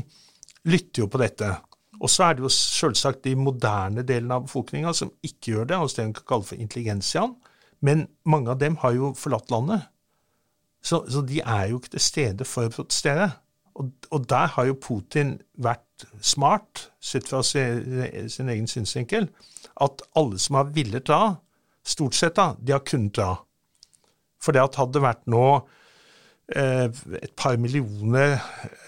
lytter 0.70 1.02
jo 1.02 1.08
på 1.10 1.18
dette. 1.18 1.48
Og 2.02 2.10
så 2.10 2.26
er 2.26 2.34
det 2.34 2.42
jo 2.42 2.50
selvsagt 2.50 3.22
de 3.24 3.36
moderne 3.38 4.02
delene 4.06 4.34
av 4.34 4.48
befolkninga 4.48 4.90
som 4.96 5.12
ikke 5.22 5.54
gjør 5.54 5.68
det, 5.70 5.78
altså 5.78 6.00
det 6.00 6.06
en 6.06 6.16
kan 6.18 6.28
kalle 6.32 6.48
for 6.48 6.64
intelligensiaen. 6.64 7.36
Men 7.82 8.08
mange 8.26 8.50
av 8.50 8.58
dem 8.58 8.76
har 8.82 8.96
jo 8.96 9.12
forlatt 9.18 9.50
landet. 9.54 9.86
Så, 10.82 11.04
så 11.10 11.22
de 11.22 11.38
er 11.40 11.68
jo 11.70 11.78
ikke 11.78 11.94
til 11.94 12.02
stede 12.02 12.46
for 12.46 12.66
å 12.66 12.74
protestere. 12.74 13.28
Og, 13.78 13.92
og, 14.10 14.26
der 14.28 14.50
har 14.56 14.66
jo 14.68 14.78
Putin 14.82 15.36
vært 15.62 16.06
smart, 16.20 16.88
sett 17.00 17.30
fra 17.30 17.40
sin, 17.46 18.02
sin 18.28 18.50
egen 18.52 18.66
synsvinkel, 18.68 19.30
at 19.80 20.02
alle 20.18 20.40
som 20.42 20.58
har 20.58 20.74
villet 20.74 21.06
dra, 21.08 21.36
stort 21.86 22.18
sett 22.18 22.36
da, 22.36 22.52
de 22.58 22.74
har 22.74 22.82
kunnet 22.86 23.14
dra. 23.16 23.36
For 24.42 24.54
det 24.54 24.64
at 24.66 24.78
hadde 24.80 24.98
det 24.98 25.06
vært 25.06 25.24
nå 25.30 25.46
et 26.56 27.32
par 27.36 27.56
millioner 27.56 28.36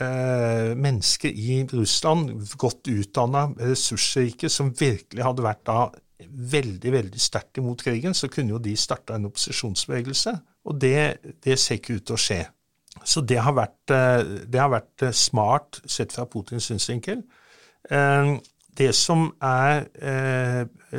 eh, 0.01 0.73
mennesker 0.77 1.31
i 1.31 1.63
Russland, 1.73 2.33
godt 2.61 2.89
utdanna, 2.93 3.47
ressursrike, 3.59 4.51
som 4.53 4.73
virkelig 4.79 5.25
hadde 5.25 5.45
vært 5.45 5.63
da 5.69 5.79
veldig 6.25 6.93
veldig 6.93 7.21
sterkt 7.21 7.61
imot 7.61 7.83
krigen, 7.85 8.15
så 8.15 8.29
kunne 8.33 8.55
jo 8.55 8.61
de 8.63 8.75
starta 8.79 9.17
en 9.17 9.29
opposisjonsbevegelse. 9.29 10.35
Og 10.69 10.77
det, 10.81 10.99
det, 11.45 11.59
ser 11.61 11.81
ikke 11.81 11.99
ut 11.99 12.07
til 12.09 12.17
å 12.17 12.21
skje. 12.21 12.41
Så 13.05 13.25
det 13.27 13.41
har 13.43 13.57
vært, 13.57 13.83
eh, 13.93 14.45
det 14.49 14.61
har 14.61 14.73
vært 14.73 15.09
smart 15.17 15.81
sett 15.87 16.15
fra 16.15 16.29
Putins 16.31 16.71
synsvinkel. 16.71 17.25
Det 18.75 18.87
som 18.97 19.27
er 19.45 19.85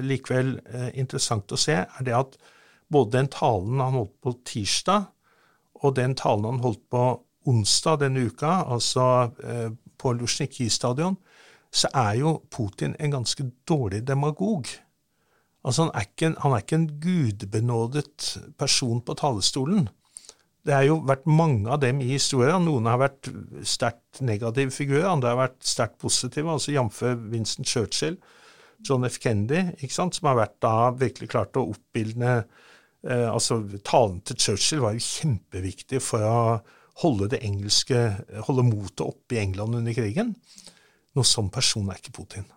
likevel 0.06 0.52
interessant 0.94 1.50
å 1.52 1.58
se, 1.58 1.74
er 1.74 2.06
det 2.06 2.14
at 2.14 2.36
både 2.94 3.18
den 3.18 3.30
talen 3.34 3.82
han 3.82 3.98
holdt 3.98 4.14
på 4.22 4.36
tirsdag, 4.46 5.08
og 5.86 5.96
den 5.98 6.16
talen 6.18 6.48
han 6.50 6.64
holdt 6.64 6.84
på 6.92 7.06
onsdag 7.46 8.02
denne 8.02 8.26
uka, 8.26 8.64
altså 8.74 9.32
eh, 9.44 9.70
på 10.02 10.14
Luzjniki 10.18 10.68
stadion, 10.70 11.18
så 11.76 11.92
er 11.94 12.16
jo 12.22 12.40
Putin 12.52 12.96
en 13.00 13.14
ganske 13.18 13.46
dårlig 13.68 14.06
demagog. 14.08 14.70
Altså 15.66 15.86
han 15.86 15.92
er, 15.98 16.08
ikke 16.08 16.32
han 16.42 16.54
er 16.54 16.64
ikke 16.64 16.80
en 16.80 16.90
gudbenådet 17.02 18.28
person 18.58 19.02
på 19.02 19.16
talerstolen. 19.18 19.88
Det 20.66 20.74
har 20.74 20.86
jo 20.88 21.00
vært 21.06 21.28
mange 21.30 21.70
av 21.70 21.82
dem 21.84 22.00
i 22.02 22.10
historien. 22.10 22.64
Noen 22.66 22.88
har 22.90 23.02
vært 23.02 23.30
sterkt 23.68 24.22
negative 24.26 24.74
figurer, 24.74 25.10
andre 25.10 25.34
har 25.34 25.42
vært 25.44 25.60
sterkt 25.66 26.00
positive, 26.02 26.50
altså 26.50 26.74
jf. 26.74 27.02
Vincent 27.30 27.70
Churchill, 27.70 28.18
John 28.86 29.06
F. 29.06 29.20
Kennedy, 29.22 29.76
ikke 29.78 29.94
sant, 29.94 30.18
som 30.18 30.32
har 30.32 30.40
vært 30.40 30.58
da 30.66 30.90
virkelig 30.98 31.30
klart 31.34 31.58
å 31.60 31.68
oppildne 31.70 32.40
Eh, 33.06 33.28
altså, 33.30 33.62
Talen 33.86 34.22
til 34.26 34.40
Churchill 34.42 34.82
var 34.84 34.96
jo 34.96 35.04
kjempeviktig 35.06 36.02
for 36.04 36.26
å 36.26 36.38
holde 37.04 37.30
det 37.36 37.42
engelske, 37.46 38.00
holde 38.48 38.66
motet 38.66 39.06
oppe 39.06 39.38
i 39.38 39.42
England 39.44 39.78
under 39.82 39.96
krigen. 39.96 40.34
Noen 41.16 41.28
sånn 41.28 41.52
person 41.54 41.90
er 41.92 42.00
ikke 42.00 42.16
Putin. 42.16 42.48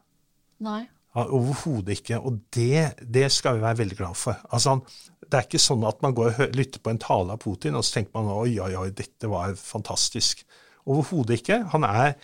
Nei. 0.65 0.87
Ja, 1.15 1.25
Overhodet 1.35 1.99
ikke. 1.99 2.21
Og 2.23 2.41
det, 2.55 3.01
det, 3.03 3.27
skal 3.35 3.59
vi 3.59 3.65
være 3.65 3.81
veldig 3.83 3.99
glad 3.99 4.19
for. 4.19 4.39
Altså, 4.55 4.79
det 5.25 5.39
er 5.39 5.47
ikke 5.47 5.63
sånn 5.63 5.87
at 5.89 6.03
man 6.05 6.15
går 6.17 6.43
og 6.47 6.57
lytter 6.57 6.83
på 6.83 6.93
en 6.93 7.01
tale 7.03 7.35
av 7.35 7.43
Putin, 7.43 7.79
og 7.79 7.87
så 7.87 7.99
tenker 7.99 8.15
man 8.17 8.31
oi, 8.35 8.59
oi, 8.63 8.73
oi, 8.79 8.91
dette 8.97 9.31
var 9.31 9.57
fantastisk. 9.59 10.45
Overhodet 10.89 11.41
ikke. 11.43 11.63
Han 11.75 11.87
er, 11.89 12.15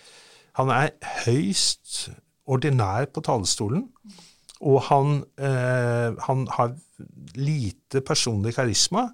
han 0.59 0.71
er 0.73 0.93
høyst 1.25 2.07
ordinær 2.49 3.09
på 3.13 3.23
talerstolen. 3.25 3.87
Og 4.61 4.81
han, 4.87 5.23
eh, 5.37 6.15
han 6.27 6.47
har 6.55 6.75
lite 7.35 8.01
personlig 8.01 8.55
karisma, 8.55 9.09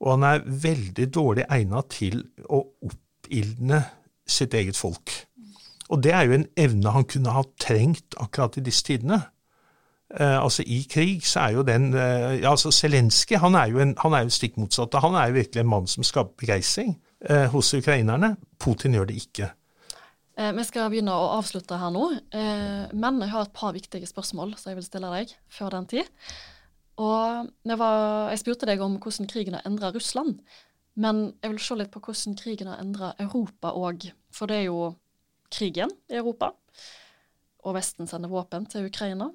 og 0.00 0.12
han 0.14 0.22
er 0.24 0.46
veldig 0.46 1.08
dårlig 1.12 1.44
egna 1.52 1.82
til 1.92 2.22
å 2.48 2.62
oppildne 2.88 3.82
sitt 4.24 4.54
eget 4.56 4.78
folk. 4.78 5.12
Og 5.90 6.00
det 6.02 6.14
er 6.14 6.28
jo 6.28 6.38
en 6.38 6.48
evne 6.56 6.94
han 6.94 7.04
kunne 7.04 7.34
ha 7.34 7.42
trengt 7.60 8.16
akkurat 8.22 8.56
i 8.56 8.64
disse 8.64 8.86
tidene. 8.86 9.20
Eh, 10.10 10.42
altså 10.42 10.64
I 10.66 10.80
krig 10.90 11.26
så 11.26 11.44
er 11.46 11.54
jo 11.54 11.62
den 11.66 11.92
eh, 11.94 12.42
altså 12.50 12.72
Zelenskyj 12.74 13.38
han 13.38 13.54
er 13.54 13.70
jo 13.70 13.78
en, 13.78 13.94
han 13.98 14.14
er 14.14 14.26
jo 14.26 14.34
stikk 14.34 14.56
motsatt. 14.58 14.96
Han 15.02 15.14
er 15.18 15.30
jo 15.30 15.38
virkelig 15.38 15.62
en 15.62 15.70
mann 15.70 15.86
som 15.90 16.06
skaper 16.06 16.34
begeistring 16.40 16.96
eh, 17.28 17.46
hos 17.52 17.74
ukrainerne. 17.74 18.34
Putin 18.58 18.96
gjør 18.96 19.10
det 19.10 19.20
ikke. 19.22 19.50
Eh, 20.40 20.54
vi 20.56 20.62
skal 20.64 20.88
begynne 20.88 21.12
å 21.12 21.32
avslutte 21.36 21.76
her 21.76 21.92
nå, 21.92 22.06
eh, 22.32 22.88
men 22.96 23.20
jeg 23.20 23.32
har 23.34 23.44
et 23.44 23.52
par 23.56 23.74
viktige 23.76 24.08
spørsmål 24.08 24.54
som 24.56 24.70
jeg 24.70 24.78
vil 24.78 24.86
stille 24.86 25.10
deg 25.12 25.34
før 25.52 25.74
den 25.74 25.88
tid. 25.90 26.08
Og 27.00 27.50
jeg, 27.68 27.76
var, 27.80 28.30
jeg 28.32 28.40
spurte 28.40 28.68
deg 28.70 28.80
om 28.84 28.96
hvordan 29.02 29.28
krigen 29.28 29.58
har 29.58 29.68
endra 29.68 29.92
Russland, 29.92 30.40
men 31.00 31.22
jeg 31.42 31.52
vil 31.52 31.60
se 31.64 31.76
litt 31.76 31.92
på 31.92 32.00
hvordan 32.06 32.38
krigen 32.40 32.72
har 32.72 32.80
endra 32.80 33.12
Europa 33.20 33.74
òg. 33.76 34.08
For 34.32 34.48
det 34.48 34.62
er 34.62 34.66
jo 34.70 34.94
krigen 35.52 35.92
i 36.08 36.16
Europa, 36.22 36.54
og 37.60 37.76
Vesten 37.76 38.08
sender 38.08 38.32
våpen 38.32 38.64
til 38.70 38.88
Ukraina. 38.88 39.28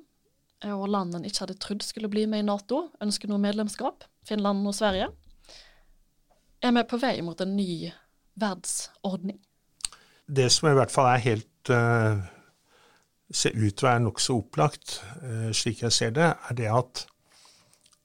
Og 0.65 0.87
land 0.89 1.13
en 1.13 1.25
ikke 1.27 1.43
hadde 1.43 1.59
trodd 1.61 1.83
skulle 1.85 2.09
bli 2.09 2.23
med 2.29 2.41
i 2.41 2.47
Nato, 2.47 2.87
ønsker 3.03 3.29
nå 3.29 3.37
medlemskap. 3.41 4.07
Finland 4.25 4.65
og 4.65 4.73
Sverige. 4.73 5.11
Er 6.65 6.73
vi 6.73 6.89
på 6.89 6.97
vei 6.97 7.19
mot 7.21 7.41
en 7.43 7.53
ny 7.57 7.91
verdensordning? 8.41 9.37
Det 10.27 10.47
som 10.51 10.69
i 10.69 10.77
hvert 10.77 10.91
fall 10.91 11.09
er 11.11 11.23
helt 11.25 11.69
uh, 11.69 12.17
ser 13.29 13.57
ut 13.57 13.75
til 13.75 13.85
å 13.85 13.91
være 13.91 14.05
nokså 14.05 14.38
opplagt, 14.39 14.99
uh, 15.21 15.51
slik 15.53 15.83
jeg 15.85 15.93
ser 15.93 16.15
det, 16.15 16.31
er 16.33 16.57
det 16.57 16.71
at 16.73 17.05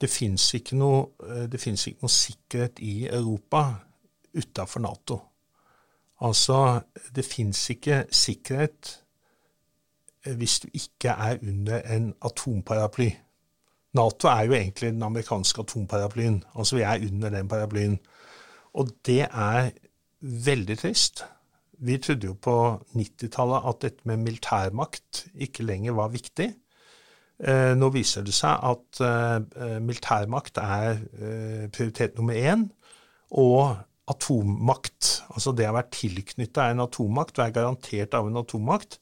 det 0.00 0.10
fins 0.12 0.44
ikke, 0.56 0.76
uh, 0.76 1.46
ikke, 1.46 1.96
noe 2.02 2.12
sikkerhet 2.12 2.82
i 2.84 2.94
Europa 3.08 3.64
utafor 4.36 4.84
Nato. 4.84 5.20
Altså, 6.20 6.82
det 7.16 7.24
fins 7.24 7.62
ikke 7.72 8.04
sikkerhet 8.12 8.98
hvis 10.36 10.58
du 10.60 10.68
ikke 10.76 11.14
er 11.16 11.38
under 11.40 11.80
en 11.96 12.14
atomparaply. 12.20 13.08
Nato 13.96 14.28
er 14.28 14.42
jo 14.46 14.52
egentlig 14.52 14.92
den 14.92 15.02
amerikanske 15.02 15.60
atomparaplyen. 15.60 16.42
Altså 16.54 16.76
vi 16.76 16.82
er 16.82 17.06
under 17.08 17.30
den 17.30 17.48
paraplyen. 17.48 17.98
Og 18.74 18.88
det 19.06 19.22
er 19.22 19.70
veldig 20.20 20.78
trist. 20.78 21.24
Vi 21.80 21.96
trodde 21.98 22.28
jo 22.28 22.34
på 22.36 22.54
90-tallet 22.92 23.68
at 23.70 23.84
dette 23.86 24.08
med 24.08 24.20
militærmakt 24.24 25.26
ikke 25.34 25.64
lenger 25.64 25.96
var 25.96 26.12
viktig. 26.12 26.50
Eh, 27.40 27.72
nå 27.76 27.88
viser 27.94 28.24
det 28.26 28.34
seg 28.36 28.60
at 28.68 29.00
eh, 29.00 29.78
militærmakt 29.80 30.60
er 30.60 30.98
eh, 31.00 31.68
prioritet 31.72 32.18
nummer 32.18 32.36
én. 32.36 32.66
Og 33.30 33.78
atommakt, 34.10 35.22
altså 35.30 35.54
det 35.56 35.68
å 35.70 35.76
være 35.76 35.94
tilknytta 35.94 36.66
en 36.70 36.84
atommakt, 36.84 37.38
være 37.38 37.54
garantert 37.60 38.16
av 38.18 38.28
en 38.28 38.40
atommakt, 38.42 38.98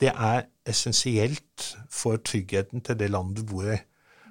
det 0.00 0.12
er 0.14 0.46
essensielt 0.68 1.74
for 1.92 2.22
tryggheten 2.22 2.82
til 2.86 2.98
det 2.98 3.10
landet 3.12 3.42
du 3.42 3.50
bor 3.50 3.68
i. 3.74 3.78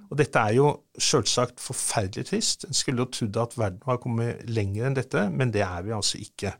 Og 0.09 0.17
dette 0.19 0.39
er 0.39 0.57
jo 0.57 0.67
selvsagt 1.01 1.61
forferdelig 1.63 2.27
trist. 2.29 2.67
En 2.67 2.77
skulle 2.77 3.03
jo 3.03 3.11
trodd 3.11 3.39
at 3.41 3.55
verden 3.57 3.81
var 3.85 4.01
kommet 4.01 4.43
lenger 4.49 4.87
enn 4.87 4.97
dette, 4.97 5.27
men 5.33 5.53
det 5.53 5.63
er 5.65 5.85
vi 5.85 5.95
altså 5.95 6.19
ikke. 6.21 6.53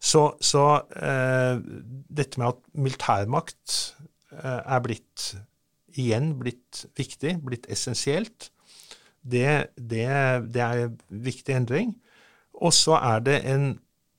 Så, 0.00 0.22
så 0.40 0.64
eh, 0.96 1.60
dette 2.08 2.40
med 2.40 2.54
at 2.54 2.60
militærmakt 2.72 3.76
eh, 4.32 4.60
er 4.64 4.80
blitt 4.84 5.30
igjen 5.98 6.32
blitt 6.38 6.84
viktig, 6.96 7.36
blitt 7.44 7.68
essensielt, 7.70 8.50
det, 9.20 9.74
det, 9.76 10.08
det 10.54 10.62
er 10.64 10.84
en 10.86 10.98
viktig 11.10 11.56
endring. 11.56 11.94
Og 12.60 12.72
så 12.76 12.96
er 12.96 13.24
det 13.26 13.38
en, 13.50 13.66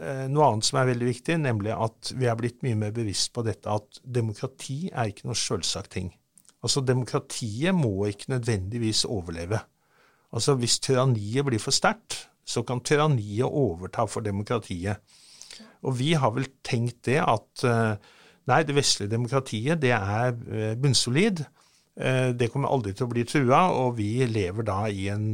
eh, 0.01 0.25
noe 0.29 0.51
annet 0.51 0.67
som 0.67 0.81
er 0.81 0.91
veldig 0.91 1.09
viktig, 1.09 1.37
nemlig 1.41 1.73
at 1.73 2.13
vi 2.17 2.29
er 2.29 2.37
blitt 2.37 2.61
mye 2.65 2.77
mer 2.77 2.93
bevisst 2.95 3.31
på 3.33 3.45
dette 3.47 3.71
at 3.71 4.01
demokrati 4.05 4.83
er 4.91 5.11
ikke 5.11 5.29
noe 5.29 5.39
selvsagt 5.39 5.93
ting. 5.97 6.11
Altså, 6.61 6.83
Demokratiet 6.85 7.73
må 7.73 8.05
ikke 8.05 8.35
nødvendigvis 8.35 9.05
overleve. 9.09 9.63
Altså, 10.29 10.53
Hvis 10.61 10.79
tyranniet 10.79 11.45
blir 11.45 11.59
for 11.59 11.73
sterkt, 11.73 12.27
så 12.45 12.61
kan 12.61 12.83
tyranniet 12.85 13.49
overta 13.49 14.05
for 14.05 14.21
demokratiet. 14.21 15.01
Og 15.81 15.97
vi 15.97 16.13
har 16.17 16.33
vel 16.35 16.47
tenkt 16.65 17.05
det 17.07 17.19
at 17.23 17.65
eh, 17.65 17.95
nei, 18.49 18.61
det 18.67 18.77
vestlige 18.77 19.13
demokratiet 19.15 19.81
det 19.81 19.93
er 19.95 20.35
eh, 20.35 20.75
bunnsolid. 20.79 21.43
Eh, 21.97 22.29
det 22.37 22.51
kommer 22.53 22.71
aldri 22.71 22.93
til 22.93 23.07
å 23.07 23.13
bli 23.13 23.25
trua, 23.27 23.63
og 23.73 23.97
vi 23.99 24.13
lever 24.29 24.67
da 24.67 24.83
i 24.89 25.07
en 25.13 25.33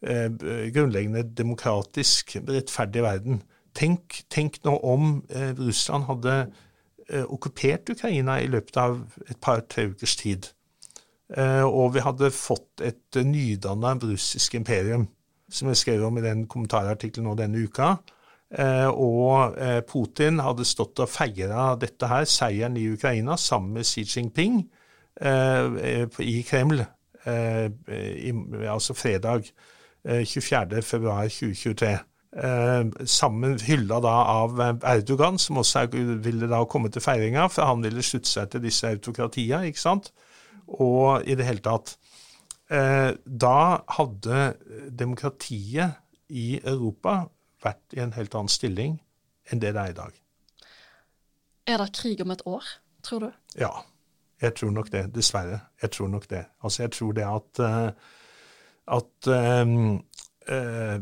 grunnleggende 0.00 1.26
demokratisk, 1.36 2.38
rettferdig 2.48 3.02
verden. 3.04 3.42
Tenk, 3.76 4.22
tenk 4.32 4.54
nå 4.64 4.72
om 4.80 5.10
Russland 5.58 6.06
hadde 6.08 6.36
okkupert 7.28 7.92
Ukraina 7.92 8.38
i 8.40 8.46
løpet 8.48 8.78
av 8.80 8.96
et 9.26 9.36
par-tre 9.44 9.90
ukers 9.92 10.14
tid. 10.16 10.48
Og 11.68 11.92
vi 11.92 12.00
hadde 12.06 12.32
fått 12.32 12.80
et 12.80 13.20
nydanna 13.20 13.92
russisk 14.00 14.56
imperium, 14.56 15.04
som 15.52 15.68
jeg 15.68 15.82
skrev 15.82 16.06
om 16.08 16.16
i 16.16 16.24
den 16.24 16.46
kommentarartikkelen 16.48 17.28
nå 17.28 17.36
denne 17.36 17.60
uka. 17.68 17.98
Eh, 18.50 18.88
og 18.90 19.56
Putin 19.86 20.40
hadde 20.42 20.66
stått 20.66 21.02
og 21.02 21.10
feira 21.10 21.74
dette 21.78 22.08
her, 22.10 22.24
seieren 22.26 22.76
i 22.76 22.88
Ukraina, 22.90 23.36
sammen 23.38 23.78
med 23.78 23.86
Xi 23.86 24.06
Jinping 24.08 24.62
i 25.20 26.36
Kreml, 26.48 26.80
altså 28.72 28.94
fredag 28.96 29.50
24.2.2023 30.06 31.90
eh, 32.36 32.84
sammen 33.06 33.58
hylla 33.60 34.00
da 34.00 34.14
av 34.32 34.60
Erdogan, 34.86 35.38
som 35.38 35.60
også 35.60 35.86
ville 35.92 36.48
da 36.50 36.62
komme 36.64 36.90
til 36.92 37.04
feiringa, 37.04 37.48
for 37.52 37.68
han 37.68 37.84
ville 37.84 38.04
slutte 38.04 38.30
seg 38.30 38.50
til 38.52 38.64
disse 38.64 38.88
autokratia, 38.88 39.62
ikke 39.68 39.82
sant? 39.82 40.12
Og 40.70 41.26
i 41.26 41.34
det 41.34 41.48
hele 41.48 41.64
tatt 41.64 41.96
eh, 42.70 43.10
Da 43.26 43.82
hadde 43.96 44.42
demokratiet 44.94 45.98
i 46.30 46.60
Europa 46.62 47.24
vært 47.64 47.96
i 47.96 48.02
en 48.04 48.14
helt 48.16 48.34
annen 48.34 48.52
stilling 48.52 48.98
enn 49.50 49.62
det 49.62 49.74
det 49.76 49.82
er 49.82 49.94
i 49.94 49.98
dag. 49.98 50.18
Er 51.70 51.82
det 51.82 51.92
krig 51.96 52.22
om 52.24 52.32
et 52.34 52.42
år, 52.48 52.66
tror 53.06 53.26
du? 53.26 53.30
Ja, 53.60 53.72
jeg 54.40 54.56
tror 54.56 54.72
nok 54.74 54.90
det. 54.92 55.04
Dessverre. 55.14 55.60
Jeg 55.82 55.92
tror 55.96 56.10
nok 56.12 56.26
det. 56.30 56.44
Altså, 56.64 56.82
jeg 56.84 56.94
tror 56.96 57.12
det 57.16 57.26
at, 57.28 57.62
eh, 57.66 57.90
at 58.96 59.30
uh, 59.30 60.98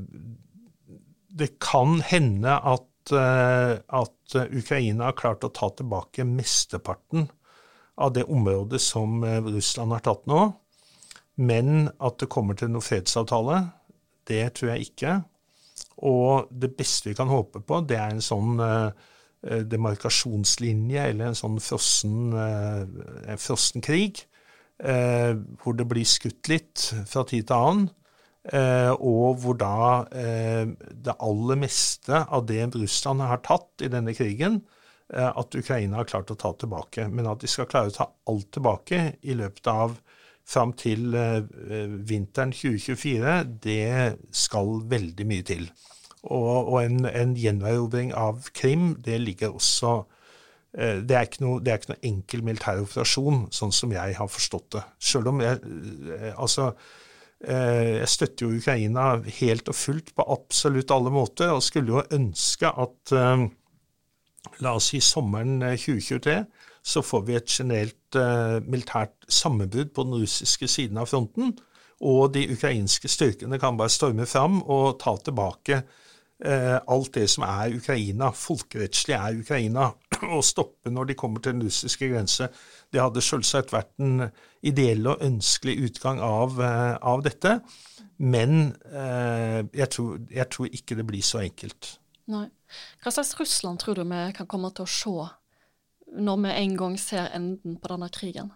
det 1.38 1.50
kan 1.62 2.00
hende 2.04 2.52
at, 2.58 3.12
at, 3.12 4.14
Ukraina 4.34 5.08
har 5.08 5.16
klart 5.16 5.46
å 5.46 5.52
ta 5.54 5.70
tilbake 5.72 6.26
mesteparten 6.28 7.30
av 7.96 8.12
det 8.12 8.26
området 8.28 8.80
som 8.82 9.22
Russland 9.24 9.94
har 9.94 10.02
tatt 10.04 10.26
nå. 10.28 10.42
Men 11.40 11.88
at 11.96 12.18
det 12.20 12.28
kommer 12.28 12.58
til 12.58 12.68
noen 12.74 12.84
fredsavtale, 12.84 13.62
det 14.28 14.42
tror 14.58 14.74
jeg 14.74 14.90
ikke. 14.90 15.14
Og 16.06 16.50
det 16.50 16.74
beste 16.78 17.10
vi 17.10 17.18
kan 17.18 17.30
håpe 17.30 17.62
på, 17.66 17.80
det 17.88 17.98
er 17.98 18.14
en 18.14 18.22
sånn 18.24 18.60
eh, 18.62 19.62
demarkasjonslinje 19.66 21.08
eller 21.10 21.30
en 21.30 21.38
sånn 21.38 21.58
frossen, 21.62 22.34
uh, 22.34 23.34
frossen 23.38 23.82
krig, 23.82 24.22
eh, 24.78 25.34
hvor 25.62 25.78
det 25.78 25.86
blir 25.90 26.06
skutt 26.06 26.50
litt 26.50 26.90
fra 27.10 27.24
tid 27.26 27.48
til 27.50 27.58
annen. 27.58 27.88
Eh, 28.48 28.92
og 28.94 29.42
hvor 29.42 29.56
da 29.60 30.06
eh, 30.16 30.70
det 30.88 31.16
aller 31.20 31.58
meste 31.60 32.22
av 32.22 32.46
det 32.48 32.62
Russland 32.78 33.20
har 33.26 33.42
tatt 33.44 33.84
i 33.84 33.90
denne 33.92 34.14
krigen, 34.16 34.62
eh, 35.12 35.28
at 35.28 35.56
Ukraina 35.58 36.00
har 36.00 36.08
klart 36.08 36.32
å 36.32 36.38
ta 36.38 36.54
tilbake. 36.56 37.08
Men 37.12 37.28
at 37.28 37.42
de 37.42 37.50
skal 37.50 37.68
klare 37.68 37.92
å 37.92 37.96
ta 37.98 38.08
alt 38.30 38.48
tilbake 38.56 39.02
i 39.20 39.36
løpet 39.36 39.68
av 39.72 39.98
fram 40.48 40.72
til 40.72 41.12
vinteren 42.08 42.54
2024, 42.56 43.32
det 43.64 44.16
skal 44.32 44.78
veldig 44.88 45.26
mye 45.28 45.44
til. 45.44 45.66
Og, 46.22 46.70
og 46.72 46.78
en, 46.80 47.04
en 47.04 47.34
gjenerobring 47.36 48.14
av 48.16 48.48
Krim, 48.56 48.94
det 49.04 49.20
ligger 49.20 49.52
også 49.58 49.98
det 50.78 51.16
er, 51.16 51.28
noe, 51.40 51.60
det 51.64 51.72
er, 51.72 51.78
ikke 51.80 51.92
noe, 51.92 52.00
enkel 52.04 52.42
militær 52.46 52.80
operasjon, 52.82 53.46
sånn 53.52 53.72
som 53.72 53.92
jeg 53.92 54.16
har 54.16 54.28
forstått 54.32 54.78
det. 54.78 54.82
Selv 55.10 55.30
om 55.32 55.40
jeg, 55.44 55.60
altså, 56.36 56.72
Eh, 57.38 58.00
jeg 58.00 58.08
støtter 58.10 58.46
jo 58.46 58.56
Ukraina 58.58 59.12
helt 59.38 59.68
og 59.70 59.76
fullt 59.78 60.10
på 60.16 60.24
absolutt 60.34 60.90
alle 60.90 61.12
måter, 61.14 61.52
og 61.54 61.62
skulle 61.62 61.94
jo 61.94 62.06
ønske 62.18 62.66
at 62.66 63.14
eh, 63.14 63.46
La 64.64 64.72
oss 64.78 64.88
si 64.90 64.98
sommeren 65.02 65.60
2023 65.60 66.32
eh, 66.32 66.57
så 66.88 67.02
får 67.04 67.24
vi 67.26 67.36
et 67.36 67.52
generelt 67.52 68.16
militært 68.64 69.26
sammenbrudd 69.28 69.90
på 69.92 70.06
den 70.06 70.22
russiske 70.22 70.68
siden 70.72 70.96
av 71.02 71.10
fronten, 71.10 71.52
og 72.00 72.30
de 72.32 72.46
ukrainske 72.54 73.10
styrkene 73.12 73.58
kan 73.60 73.76
bare 73.76 73.92
storme 73.92 74.24
fram 74.26 74.62
og 74.62 74.96
ta 75.02 75.12
tilbake 75.20 75.82
alt 76.38 77.16
det 77.18 77.26
som 77.28 77.44
er 77.44 77.74
Ukraina, 77.76 78.30
folkerettslig 78.30 79.16
er 79.18 79.40
Ukraina, 79.42 79.88
og 80.36 80.44
stoppe 80.46 80.90
når 80.90 81.10
de 81.10 81.16
kommer 81.18 81.42
til 81.42 81.56
den 81.56 81.66
russiske 81.66 82.08
grense. 82.08 82.48
Det 82.92 83.02
hadde 83.02 83.24
selvsagt 83.24 83.72
vært 83.74 83.92
en 84.02 84.28
ideell 84.66 85.06
og 85.10 85.22
ønskelig 85.24 85.76
utgang 85.88 86.20
av, 86.24 86.58
eh, 86.62 86.94
av 86.96 87.24
dette, 87.26 87.58
men 88.18 88.72
eh, 88.90 89.60
jeg, 89.76 89.88
tror, 89.94 90.16
jeg, 90.30 90.48
tror, 90.50 90.70
ikke 90.72 90.98
det 90.98 91.06
blir 91.06 91.24
så 91.24 91.42
enkelt. 91.44 91.98
Nei. 92.28 92.48
Hva 93.02 93.12
slags 93.14 93.32
Russland 93.38 93.80
tror 93.80 93.96
du 93.96 94.02
vi 94.04 94.24
kan 94.36 94.48
komme 94.50 94.68
til 94.76 94.84
å 94.84 94.92
se 94.92 95.28
når 96.12 96.40
vi 96.44 96.54
en 96.62 96.78
gang 96.78 96.96
ser 97.00 97.28
enden 97.36 97.76
på 97.80 97.90
denne 97.92 98.08
krigen? 98.12 98.52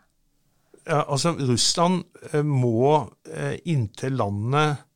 Ja, 0.86 1.04
altså, 1.06 1.34
Russland 1.38 2.04
eh, 2.32 2.42
må 2.42 3.12
inntil 3.64 4.18
landet 4.18 4.88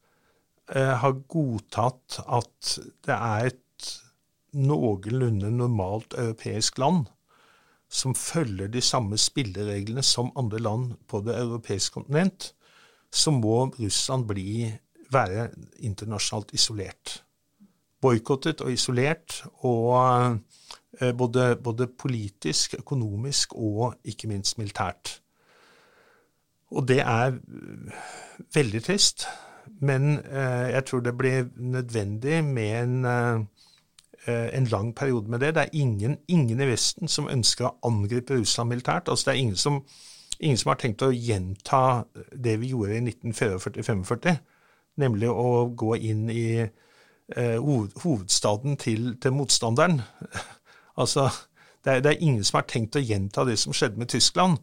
har 0.67 1.13
godtatt 1.31 2.17
at 2.27 2.71
det 3.07 3.15
er 3.15 3.45
et 3.53 3.91
noenlunde 4.57 5.51
normalt 5.55 6.17
europeisk 6.19 6.79
land, 6.79 7.05
som 7.89 8.15
følger 8.15 8.69
de 8.73 8.83
samme 8.83 9.19
spillereglene 9.21 10.03
som 10.03 10.33
andre 10.37 10.59
land 10.59 10.97
på 11.09 11.21
det 11.27 11.37
europeiske 11.39 12.01
kontinent, 12.01 12.53
så 13.13 13.31
må 13.31 13.71
Russland 13.79 14.27
bli, 14.29 14.73
være 15.13 15.51
internasjonalt 15.79 16.53
isolert. 16.57 17.21
Boikottet 18.03 18.61
og 18.61 18.73
isolert, 18.73 19.43
og 19.65 19.93
eh, 20.03 20.39
både, 21.19 21.57
både, 21.57 21.87
politisk, 21.87 22.75
økonomisk 22.79 23.55
og 23.55 23.95
ikke 24.05 24.29
minst 24.29 24.59
militært. 24.59 25.21
Og 26.71 26.89
det 26.89 27.01
er 27.01 27.35
eh, 27.37 27.99
veldig 28.55 28.83
trist, 28.85 29.27
men 29.81 30.19
eh, 30.19 30.73
jeg 30.73 30.85
tror 30.89 31.01
det 31.01 31.19
blir 31.19 31.51
nødvendig 31.57 32.45
med 32.45 32.83
en 32.83 33.47
Eh, 34.29 34.59
en 34.59 34.65
lang 34.65 34.95
periode 34.95 35.31
med 35.31 35.39
det. 35.39 35.55
Det 35.55 35.63
er 35.63 35.69
ingen, 35.73 36.17
ingen, 36.29 36.61
i 36.61 36.67
Vesten 36.67 37.09
som 37.09 37.29
ønsker 37.31 37.69
å 37.69 37.77
angripe 37.87 38.35
Russland 38.35 38.73
militært. 38.73 39.09
Altså, 39.09 39.31
det 39.31 39.37
er 39.37 39.43
ingen 39.43 39.57
som, 39.57 39.77
ingen 40.41 40.59
som 40.59 40.73
har 40.73 40.81
tenkt 40.83 41.05
å 41.07 41.13
gjenta 41.15 42.03
det 42.35 42.57
vi 42.59 42.73
gjorde 42.73 42.97
i 42.97 43.05
1944-45, 43.05 44.41
nemlig 44.99 45.31
å 45.31 45.69
gå 45.71 45.95
inn 46.11 46.27
i 46.35 46.49
eh, 46.59 47.59
hovedstaden 48.03 48.75
til, 48.83 49.13
til 49.23 49.37
motstanderen. 49.39 50.03
altså, 50.97 51.29
det 51.85 51.93
er, 51.93 52.01
det 52.01 52.13
er, 52.13 52.25
ingen 52.25 52.45
som 52.45 52.61
har 52.61 52.67
tenkt 52.71 52.99
å 52.99 53.05
gjenta 53.05 53.45
det 53.47 53.59
som 53.63 53.75
skjedde 53.77 54.01
med 54.01 54.11
Tyskland. 54.13 54.59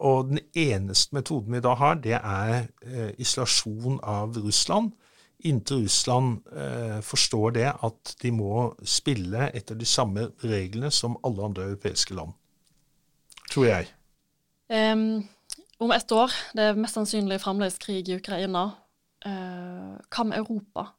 Og 0.00 0.30
den 0.30 0.40
eneste 0.56 1.14
metoden 1.14 1.54
vi 1.54 1.60
da 1.62 1.74
har, 1.76 2.00
det 2.00 2.16
er 2.18 2.70
eh, 2.86 3.12
isolasjon 3.20 4.00
av 4.02 4.38
Russland. 4.40 4.92
Inntil 5.44 5.84
Russland 5.84 6.40
eh, 6.52 7.00
forstår 7.04 7.54
det 7.56 7.68
at 7.72 8.14
de 8.22 8.32
må 8.32 8.70
spille 8.84 9.48
etter 9.56 9.78
de 9.78 9.88
samme 9.88 10.28
reglene 10.44 10.90
som 10.92 11.18
alle 11.24 11.44
andre 11.48 11.70
europeiske 11.70 12.16
land. 12.16 12.34
Tror 13.50 13.66
jeg. 13.66 13.88
Um, 14.70 15.24
om 15.80 15.90
ett 15.90 16.12
år, 16.12 16.32
det 16.54 16.68
er 16.68 16.78
mest 16.78 16.98
sannsynlig 16.98 17.40
fremdeles 17.42 17.80
krig 17.82 18.08
i 18.08 18.18
Ukraina. 18.20 18.68
Uh, 19.26 19.96
hva 20.12 20.26
med 20.28 20.38
Europa? 20.38 20.90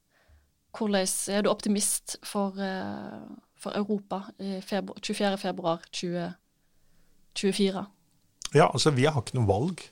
Hvordan 0.76 1.08
er 1.32 1.46
du 1.46 1.52
optimist 1.52 2.18
for, 2.26 2.58
uh, 2.58 3.22
for 3.62 3.78
Europa 3.78 4.24
i 4.42 4.60
februar, 4.66 5.00
24. 5.04 5.38
februar 5.38 5.84
2024? 5.94 7.86
Ja, 8.56 8.68
altså 8.68 8.92
vi 8.92 9.06
har 9.08 9.22
ikke 9.22 9.38
noe 9.38 9.48
valg. 9.50 9.84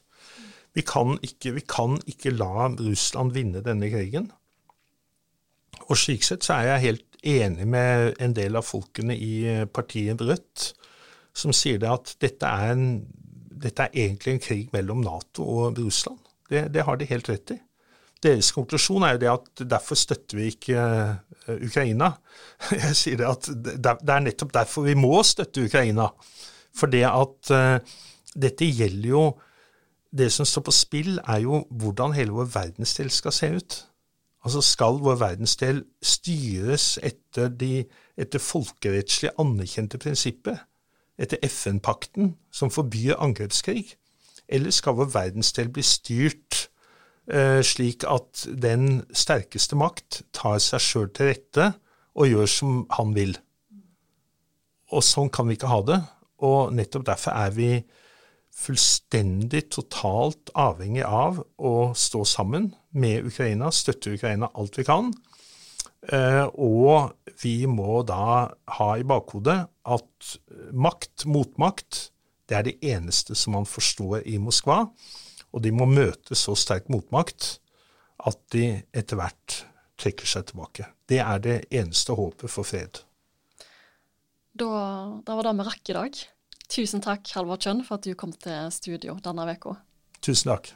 Vi 0.75 0.81
kan 0.85 1.17
ikke, 1.25 1.53
vi 1.55 1.63
kan 1.65 1.99
ikke 2.07 2.33
la 2.35 2.67
Russland 2.79 3.33
vinne 3.33 3.63
denne 3.65 3.89
krigen. 3.91 4.31
Og 5.89 5.97
slik 5.97 6.25
sett 6.25 6.45
så 6.45 6.59
er 6.59 6.73
jeg 6.73 6.85
helt 6.85 7.05
enig 7.25 7.67
med 7.67 8.19
en 8.21 8.35
del 8.35 8.55
av 8.59 8.67
folkene 8.67 9.15
i 9.15 9.33
eh, 9.49 9.65
partiet 9.65 10.21
Rødt, 10.21 10.73
som 11.35 11.53
sier 11.55 11.79
det 11.81 11.89
at 11.89 12.13
dette 12.21 12.45
er, 12.47 12.75
en, 12.75 13.05
dette 13.63 13.87
er 13.87 13.95
egentlig 14.05 14.35
en 14.35 14.43
krig 14.43 14.69
mellom 14.75 15.01
Nato 15.05 15.45
og 15.45 15.79
Russland. 15.79 16.19
Det, 16.49 16.67
det, 16.73 16.85
har 16.85 16.97
de 16.97 17.09
helt 17.09 17.29
rett 17.29 17.55
i. 17.55 17.59
Deres 18.23 18.51
konklusjon 18.51 19.05
er 19.07 19.15
jo 19.15 19.21
det 19.21 19.29
at 19.31 19.61
derfor 19.71 19.95
støtter 19.95 20.39
vi 20.39 20.49
ikke 20.51 20.75
uh, 21.47 21.53
Ukraina. 21.55 22.11
Jeg 22.83 22.95
sier 22.99 23.21
det 23.21 23.27
at 23.29 23.49
det, 23.49 24.13
er 24.15 24.25
nettopp 24.25 24.53
derfor 24.53 24.87
vi 24.87 24.97
må 24.99 25.21
støtte 25.23 25.63
Ukraina. 25.69 26.09
For 26.75 26.91
det 26.91 27.05
at 27.07 27.53
uh, 27.55 27.99
dette 28.35 28.67
gjelder 28.67 29.09
jo 29.09 29.23
Det 30.09 30.31
som 30.33 30.45
står 30.45 30.63
på 30.65 30.71
spill, 30.73 31.19
er 31.21 31.43
jo 31.43 31.59
hvordan 31.69 32.15
hele 32.17 32.33
vår 32.33 32.47
verdensdel 32.49 33.11
skal 33.13 33.31
se 33.31 33.49
ut. 33.53 33.75
Altså 34.41 34.61
skal 34.65 34.97
vår 35.03 35.19
verdensdel 35.21 35.83
styres 36.01 36.95
etter, 37.03 37.51
de, 37.53 37.83
etter 38.17 38.41
folkerettslig 38.41 39.29
anerkjente 39.37 39.99
prinsippet? 40.01 40.63
Etter 41.19 41.37
FN-pakten, 41.45 42.33
som 42.49 42.71
forbyr 42.73 43.19
angrepskrig? 43.19 43.97
Eller 44.47 44.73
skal 44.73 44.97
vår 44.97 45.11
verdensdel 45.13 45.69
bli 45.69 45.85
styrt 45.85 46.57
eh, 46.57 46.68
slik 47.29 48.01
at 48.09 48.47
den 48.57 49.03
sterkeste 49.13 49.77
makt 49.77 50.23
tar 50.33 50.57
seg 50.63 50.81
sjøl 50.81 51.11
til 51.13 51.29
rette 51.29 51.67
og 52.17 52.25
gjør 52.25 52.49
som 52.49 52.79
han 52.97 53.13
vil? 53.13 53.35
Og 54.89 55.05
sånn 55.05 55.29
kan 55.29 55.45
vi 55.45 55.57
ikke 55.57 55.69
ha 55.69 55.81
det. 55.85 55.99
Og 56.41 56.73
nettopp 56.73 57.05
derfor 57.11 57.37
er 57.37 57.53
vi 57.53 57.71
fullstendig, 58.59 59.67
totalt 59.71 60.51
avhengig 60.57 61.05
av 61.05 61.39
å 61.61 61.73
stå 61.95 62.25
sammen 62.27 62.71
med 62.91 63.27
Ukraina, 63.29 63.69
støtte 63.71 64.15
Ukraina 64.17 64.49
alt 64.57 64.79
vi 64.79 64.85
kan. 64.87 65.13
Eh, 66.09 66.45
og 66.55 67.13
vi 67.43 67.63
må 67.69 68.01
da 68.07 68.49
ha 68.79 68.89
i 68.97 69.05
bakhodet 69.07 69.59
at 69.67 70.29
makt, 70.71 71.27
motmakt, 71.27 72.09
det 72.49 72.57
er 72.57 72.65
det 72.65 72.77
eneste 72.95 73.37
som 73.37 73.53
man 73.59 73.67
forstår 73.69 74.23
i 74.27 74.39
Moskva. 74.41 74.87
Og 75.53 75.63
de 75.65 75.73
må 75.73 75.87
møte 75.89 76.37
så 76.37 76.55
sterk 76.57 76.89
motmakt 76.93 77.57
at 78.29 78.39
de 78.53 78.81
etter 78.93 79.19
hvert 79.19 79.63
trekker 79.99 80.29
seg 80.29 80.49
tilbake. 80.49 80.89
Det 81.09 81.21
er 81.23 81.39
det 81.43 81.59
eneste 81.73 82.15
håpet 82.15 82.51
for 82.51 82.67
fred. 82.67 83.01
Da, 84.59 84.69
da 85.25 85.37
var 85.37 85.47
det 85.47 85.55
vi 85.59 85.69
rakk 85.69 85.91
i 85.91 85.97
dag. 85.97 86.19
Tusen 86.69 87.01
takk, 87.01 87.25
Halvard 87.33 87.63
Kjønn, 87.65 87.81
for 87.87 87.97
at 87.97 88.05
du 88.05 88.13
kom 88.19 88.33
til 88.35 88.69
studio 88.75 89.17
denne 89.23 89.47
uka. 89.49 89.79
Tusen 90.21 90.53
takk. 90.53 90.73